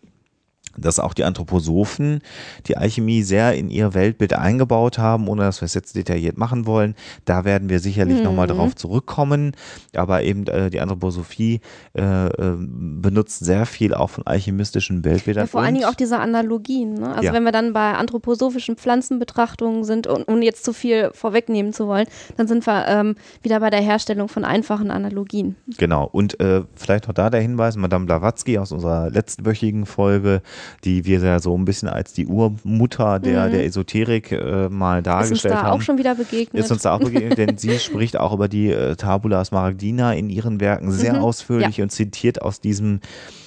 [0.76, 2.20] dass auch die Anthroposophen
[2.66, 6.66] die Alchemie sehr in ihr Weltbild eingebaut haben, ohne dass wir es jetzt detailliert machen
[6.66, 6.94] wollen.
[7.24, 8.24] Da werden wir sicherlich Mhm.
[8.24, 9.52] nochmal drauf zurückkommen.
[9.94, 11.60] Aber eben äh, die Anthroposophie
[11.96, 15.44] äh, äh, benutzt sehr viel auch von alchemistischen Weltbildern.
[15.44, 16.94] Ja, vor allen Dingen auch diese Analogien.
[16.94, 17.08] Ne?
[17.10, 17.32] Also Ja.
[17.32, 22.06] wenn wir dann bei anthroposophischen Pflanzenbetrachtungen sind und ohne jetzt zu viel vorwegnehmen zu wollen,
[22.36, 25.56] dann sind wir ähm, wieder bei der Herstellung von einfachen Analogien.
[25.78, 30.42] Genau, und äh, vielleicht noch da der Hinweis, Madame Blavatsky aus unserer letztwöchigen Folge,
[30.84, 33.50] die wir ja so ein bisschen als die Urmutter der, Mhm.
[33.52, 35.78] der Esoterik äh, mal Ist uns dargestellt da haben.
[35.78, 36.62] auch schon wieder begegnet.
[36.64, 40.30] ist uns da auch begegnet, denn sie spricht auch über die äh, Tabula Smaragdina in
[40.30, 43.00] ihren Werken sehr Mhm, ausführlich und zitiert aus diesem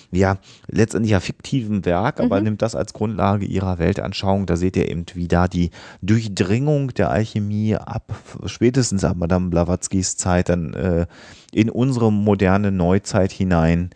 [0.09, 0.38] ja,
[0.70, 2.26] letztendlich ja fiktiven Werk, Mhm.
[2.26, 4.45] aber nimmt das als Grundlage ihrer Weltanschauung.
[4.45, 5.70] Da seht ihr eben, wie da die
[6.01, 8.13] Durchdringung der Alchemie ab,
[8.45, 11.05] spätestens ab Madame Blavatskys Zeit dann äh,
[11.51, 13.89] in unsere moderne Neuzeit hinein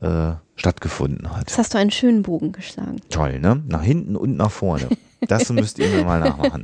[0.00, 1.48] äh, stattgefunden hat.
[1.48, 2.96] Jetzt hast du einen schönen Bogen geschlagen.
[3.08, 3.62] Toll, ne?
[3.66, 4.88] Nach hinten und nach vorne.
[5.26, 6.62] Das müsst ihr mir mal nachmachen.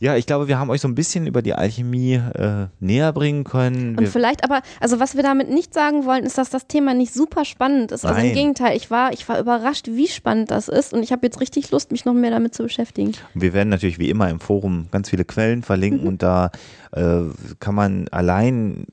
[0.00, 3.44] Ja, ich glaube, wir haben euch so ein bisschen über die Alchemie äh, näher bringen
[3.44, 3.90] können.
[3.90, 6.94] Und Wir, vielleicht aber, also was wir damit nicht sagen wollen, ist, dass das Thema
[6.94, 8.04] nicht super spannend ist.
[8.04, 8.28] Also Nein.
[8.28, 11.40] im Gegenteil, ich war, ich war überrascht, wie spannend das ist und ich habe jetzt
[11.40, 13.12] richtig Lust, mich noch mehr damit zu beschäftigen.
[13.34, 16.50] wir werden natürlich wie immer im Forum ganz viele Quellen verlinken und da
[16.90, 18.86] kann man allein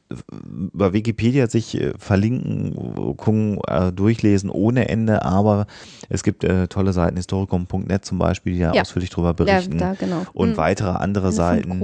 [0.74, 2.74] über Wikipedia sich äh, verlinken,
[3.18, 5.66] gucken, äh, durchlesen ohne Ende, aber
[6.10, 8.72] es gibt äh, tolle Seiten, historikum.net zum Beispiel, die Ja.
[8.74, 9.80] ausführlich drüber berichten.
[9.80, 10.26] Ja, da, genau.
[10.34, 10.58] Und Hm.
[10.58, 11.82] weitere andere Seiten.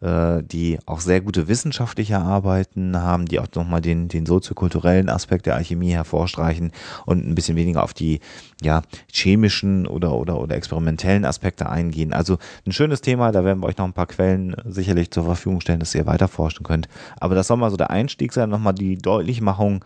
[0.00, 5.46] Äh, die auch sehr gute wissenschaftliche Arbeiten haben, die auch nochmal den, den soziokulturellen Aspekt
[5.46, 6.72] der Alchemie hervorstreichen
[7.06, 8.20] und ein bisschen weniger auf die
[8.60, 12.12] ja, chemischen oder, oder, oder experimentellen Aspekte eingehen.
[12.12, 15.60] Also ein schönes Thema, da werden wir euch noch ein paar Quellen sicherlich zur Verfügung
[15.60, 16.88] stellen, dass ihr weiter forschen könnt.
[17.18, 19.84] Aber das soll mal so der Einstieg sein, nochmal die Deutlichmachung,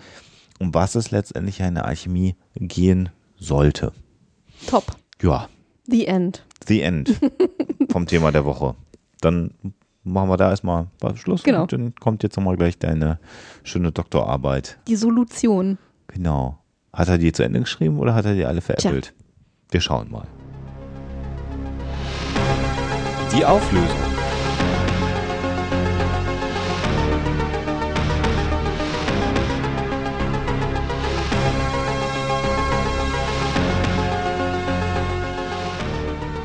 [0.59, 3.93] um was es letztendlich in der Alchemie gehen sollte.
[4.67, 4.97] Top.
[5.23, 5.49] Ja,
[5.87, 6.45] The End.
[6.67, 7.21] The End
[7.91, 8.75] vom Thema der Woche.
[9.21, 9.53] Dann
[10.13, 11.43] machen wir da erstmal Schluss.
[11.43, 11.63] Genau.
[11.63, 13.19] Und dann kommt jetzt nochmal gleich deine
[13.63, 14.79] schöne Doktorarbeit.
[14.89, 15.79] Die Solution.
[16.09, 16.59] Genau.
[16.93, 19.15] Hat er die zu Ende geschrieben oder hat er die alle veräppelt?
[19.71, 20.27] Wir schauen mal.
[23.37, 24.08] Die Auflösung.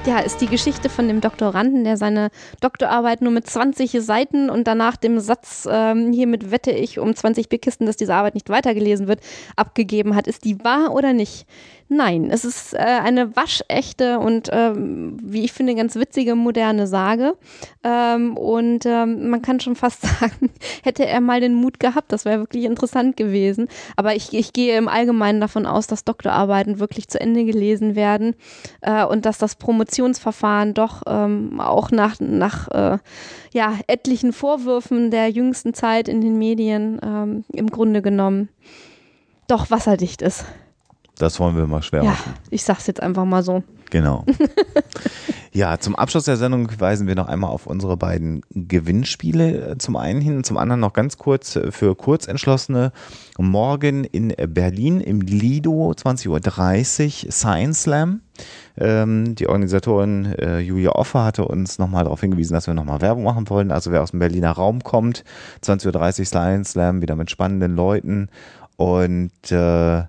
[0.05, 2.29] Ja, ist die Geschichte von dem Doktoranden, der seine
[2.59, 7.47] Doktorarbeit nur mit 20 Seiten und danach dem Satz, ähm, hiermit wette ich um 20
[7.47, 9.21] Bierkisten, dass diese Arbeit nicht weitergelesen wird,
[9.55, 10.27] abgegeben hat.
[10.27, 11.45] Ist die wahr oder nicht?
[11.95, 17.35] Nein, es ist äh, eine waschechte und, ähm, wie ich finde, ganz witzige moderne Sage.
[17.83, 20.49] Ähm, und ähm, man kann schon fast sagen,
[20.81, 23.67] hätte er mal den Mut gehabt, das wäre wirklich interessant gewesen.
[23.95, 28.33] Aber ich, ich gehe im Allgemeinen davon aus, dass Doktorarbeiten wirklich zu Ende gelesen werden
[28.81, 32.97] äh, und dass das Promotionsverfahren doch ähm, auch nach, nach äh,
[33.51, 38.49] ja, etlichen Vorwürfen der jüngsten Zeit in den Medien ähm, im Grunde genommen
[39.47, 40.45] doch wasserdicht ist.
[41.17, 42.33] Das wollen wir mal schwer Ja, machen.
[42.49, 43.63] ich sag's jetzt einfach mal so.
[43.91, 44.25] Genau.
[45.51, 49.95] ja, zum Abschluss der Sendung weisen wir noch einmal auf unsere beiden Gewinnspiele äh, zum
[49.95, 52.91] einen hin und zum anderen noch ganz kurz äh, für Kurzentschlossene.
[53.37, 58.21] Morgen in Berlin im Lido 20.30 Uhr Science Slam.
[58.77, 63.23] Ähm, die Organisatorin äh, Julia Offer hatte uns nochmal darauf hingewiesen, dass wir nochmal Werbung
[63.23, 63.71] machen wollen.
[63.71, 65.23] Also wer aus dem Berliner Raum kommt,
[65.63, 68.29] 20.30 Uhr Science Slam, wieder mit spannenden Leuten.
[68.75, 70.03] Und äh,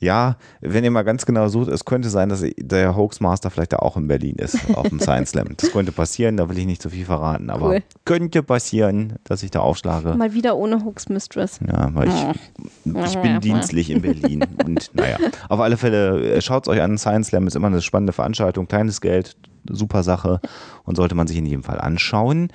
[0.00, 3.78] Ja, wenn ihr mal ganz genau sucht, es könnte sein, dass der Hoaxmaster vielleicht da
[3.78, 5.48] auch in Berlin ist, auf dem Science Slam.
[5.56, 7.82] Das könnte passieren, da will ich nicht zu viel verraten, aber Cool.
[8.04, 10.14] könnte passieren, dass ich da aufschlage.
[10.14, 11.58] Mal wieder ohne Hoax Mistress.
[11.66, 15.16] Ja, weil ich, ich bin dienstlich in Berlin und naja,
[15.48, 16.96] auf alle Fälle schaut es euch an.
[16.96, 19.36] Science Slam ist immer eine spannende Veranstaltung, kleines Geld,
[19.68, 20.40] super Sache
[20.84, 22.52] und sollte man sich in jedem Fall anschauen.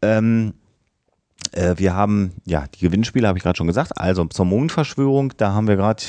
[0.00, 0.67] Ähm, äh,
[1.52, 3.92] wir haben, ja, die Gewinnspiele habe ich gerade schon gesagt.
[3.96, 6.02] Also zur Mondverschwörung, da haben wir gerade,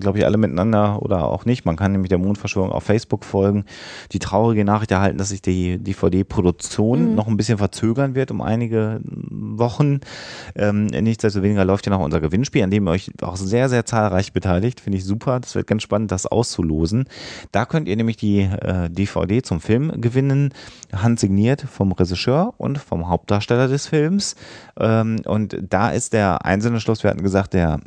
[0.00, 1.64] glaube ich, alle miteinander oder auch nicht.
[1.64, 3.64] Man kann nämlich der Mondverschwörung auf Facebook folgen.
[4.12, 9.00] Die traurige Nachricht erhalten, dass sich die DVD-Produktion noch ein bisschen verzögern wird um einige
[9.04, 10.00] Wochen.
[10.54, 14.32] Ähm, nichtsdestoweniger läuft ja noch unser Gewinnspiel, an dem ihr euch auch sehr, sehr zahlreich
[14.32, 14.80] beteiligt.
[14.80, 15.40] Finde ich super.
[15.40, 17.04] Das wird ganz spannend, das auszulosen.
[17.52, 20.52] Da könnt ihr nämlich die äh, DVD zum Film gewinnen,
[20.92, 24.36] handsigniert vom Regisseur und vom Hauptdarsteller des Films.
[24.78, 27.80] Ähm, und da ist der einzelne Schluss, wir hatten gesagt, der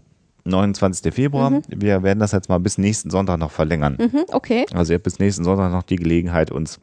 [0.48, 1.14] 29.
[1.14, 1.62] Februar.
[1.68, 3.98] Wir werden das jetzt mal bis nächsten Sonntag noch verlängern.
[4.00, 4.66] Mhm, okay.
[4.74, 6.80] Also ihr habt bis nächsten Sonntag noch die Gelegenheit, uns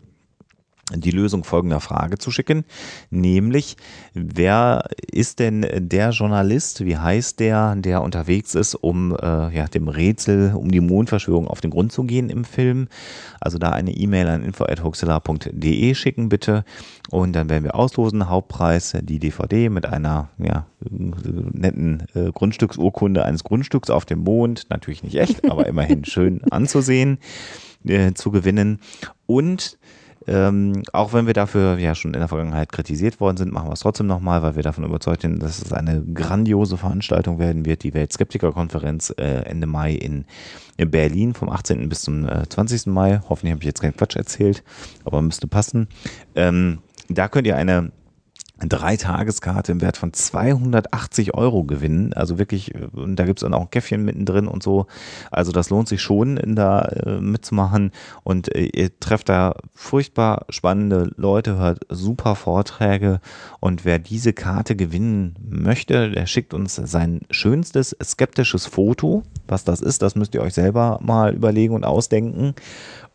[0.93, 2.65] die Lösung folgender Frage zu schicken,
[3.11, 3.77] nämlich
[4.13, 9.89] wer ist denn der Journalist, wie heißt der, der unterwegs ist, um äh, ja, dem
[9.89, 12.89] Rätsel um die Mondverschwörung auf den Grund zu gehen im Film?
[13.41, 16.65] Also da eine E-Mail an info@hoaxilla.de schicken bitte.
[17.11, 23.45] Und dann werden wir auslosen, Hauptpreis die DVD mit einer ja, netten äh, Grundstücksurkunde eines
[23.45, 27.19] Grundstücks auf dem Mond, natürlich nicht echt, aber immerhin schön anzusehen,
[27.85, 28.81] äh, zu gewinnen.
[29.27, 29.79] Und
[30.27, 33.75] ähm, auch wenn wir dafür ja schon in der Vergangenheit kritisiert worden sind, machen wir
[33.75, 37.83] es trotzdem nochmal, weil wir davon überzeugt sind, dass es eine grandiose Veranstaltung werden wird,
[37.83, 40.25] die Weltskeptiker-Konferenz äh, Ende Mai in,
[40.77, 41.89] in Berlin vom 18.
[41.89, 42.87] bis zum äh, 20.
[42.87, 43.21] Mai.
[43.29, 44.63] Hoffentlich habe ich jetzt keinen Quatsch erzählt,
[45.05, 45.89] aber müsste passen.
[46.35, 47.93] Ähm, da könnt ihr eine
[48.61, 52.13] Dreitageskarte im Wert von 280 Euro gewinnen.
[52.13, 54.87] Also wirklich, äh, da gibt es dann auch ein Käffchen mittendrin und so.
[55.31, 57.91] Also das lohnt sich schon, in da äh, mitzumachen.
[58.23, 63.21] Und äh, ihr trefft da furchtbar spannende Leute, hört super Vorträge.
[63.61, 69.25] Und wer diese Karte gewinnen möchte, der schickt uns sein schönstes skeptisches Foto.
[69.49, 72.55] Was das ist, das müsst ihr euch selber mal überlegen und ausdenken.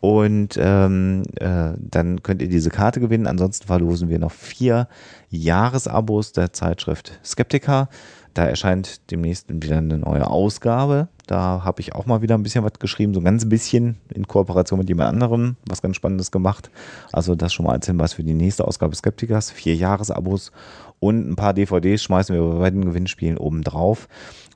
[0.02, 3.28] Und ähm, äh, dann könnt ihr diese Karte gewinnen.
[3.28, 4.88] Ansonsten verlosen wir noch vier
[5.30, 7.90] Jahresabos der Zeitschrift Skeptiker.
[8.34, 11.10] Da erscheint demnächst wieder eine neue Ausgabe.
[11.28, 14.28] Da habe ich auch mal wieder ein bisschen was geschrieben, so ein ganz bisschen in
[14.28, 16.70] Kooperation mit jemand anderem, was ganz Spannendes gemacht.
[17.12, 19.52] Also das schon mal als Hinweis für die nächste Ausgabe Skeptikers.
[19.52, 20.52] Vier Jahresabos
[21.00, 24.08] und ein paar DVDs schmeißen wir bei beiden Gewinnspielen oben drauf.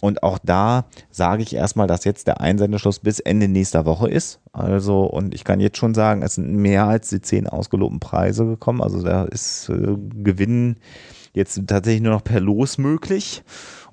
[0.04, 4.41] Und auch da sage ich erstmal, dass jetzt der Einsendeschluss bis Ende nächster Woche ist.
[4.51, 8.45] Also, und ich kann jetzt schon sagen, es sind mehr als die zehn ausgelobten Preise
[8.45, 8.82] gekommen.
[8.82, 10.76] Also da ist äh, Gewinn
[11.32, 13.43] jetzt tatsächlich nur noch per Los möglich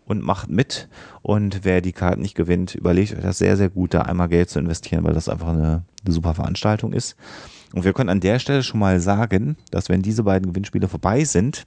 [0.05, 0.89] und macht mit.
[1.23, 4.51] Und wer die Karten nicht gewinnt, überlegt euch das sehr, sehr gut, da einmal Geld
[4.51, 7.15] zu investieren, weil das einfach eine, eine super Veranstaltung ist.
[7.73, 11.23] Und wir können an der Stelle schon mal sagen, dass wenn diese beiden Gewinnspiele vorbei
[11.23, 11.67] sind,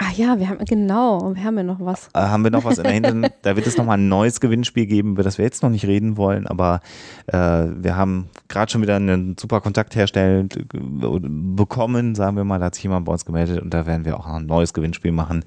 [0.00, 2.08] Ah ja, wir haben, genau, wir haben ja noch was.
[2.14, 3.32] äh, haben wir noch was in der Hinterhand.
[3.42, 6.16] Da wird es nochmal ein neues Gewinnspiel geben, über das wir jetzt noch nicht reden
[6.16, 6.80] wollen, aber
[7.26, 11.18] äh, wir haben gerade schon wieder einen super Kontakt herstellen äh,
[11.56, 14.18] bekommen, sagen wir mal, da hat sich jemand bei uns gemeldet und da werden wir
[14.18, 15.44] auch noch ein neues Gewinnspiel machen,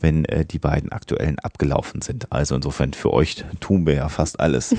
[0.00, 2.30] wenn äh, die beiden aktuellen abgelaufen sind.
[2.30, 4.74] Also insofern für euch tun wir ja fast alles.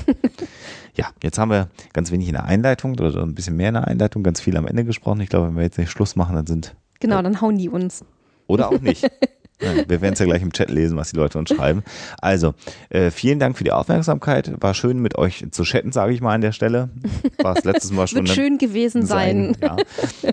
[0.96, 3.88] ja, jetzt haben wir ganz wenig in der Einleitung oder ein bisschen mehr in der
[3.88, 5.22] Einleitung, ganz viel am Ende gesprochen.
[5.22, 8.06] Ich glaube, wenn wir jetzt nicht Schluss machen, dann sind Genau, dann hauen die uns.
[8.52, 9.10] Oder auch nicht.
[9.88, 11.84] Wir werden es ja gleich im Chat lesen, was die Leute uns schreiben.
[12.20, 12.56] Also,
[12.90, 14.52] äh, vielen Dank für die Aufmerksamkeit.
[14.60, 16.90] War schön mit euch zu chatten, sage ich mal an der Stelle.
[17.44, 19.56] War es letztes Mal schon Wird schön gewesen sein.
[19.62, 19.78] Ja.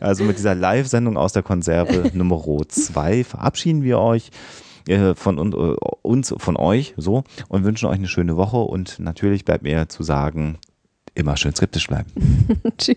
[0.01, 4.31] Also mit dieser Live-Sendung aus der Konserve Nummer 2 verabschieden wir euch
[4.89, 8.99] äh, von un- äh, uns, von euch so und wünschen euch eine schöne Woche und
[8.99, 10.57] natürlich bleibt mir zu sagen,
[11.15, 12.11] immer schön skeptisch bleiben.
[12.79, 12.97] Tschüss.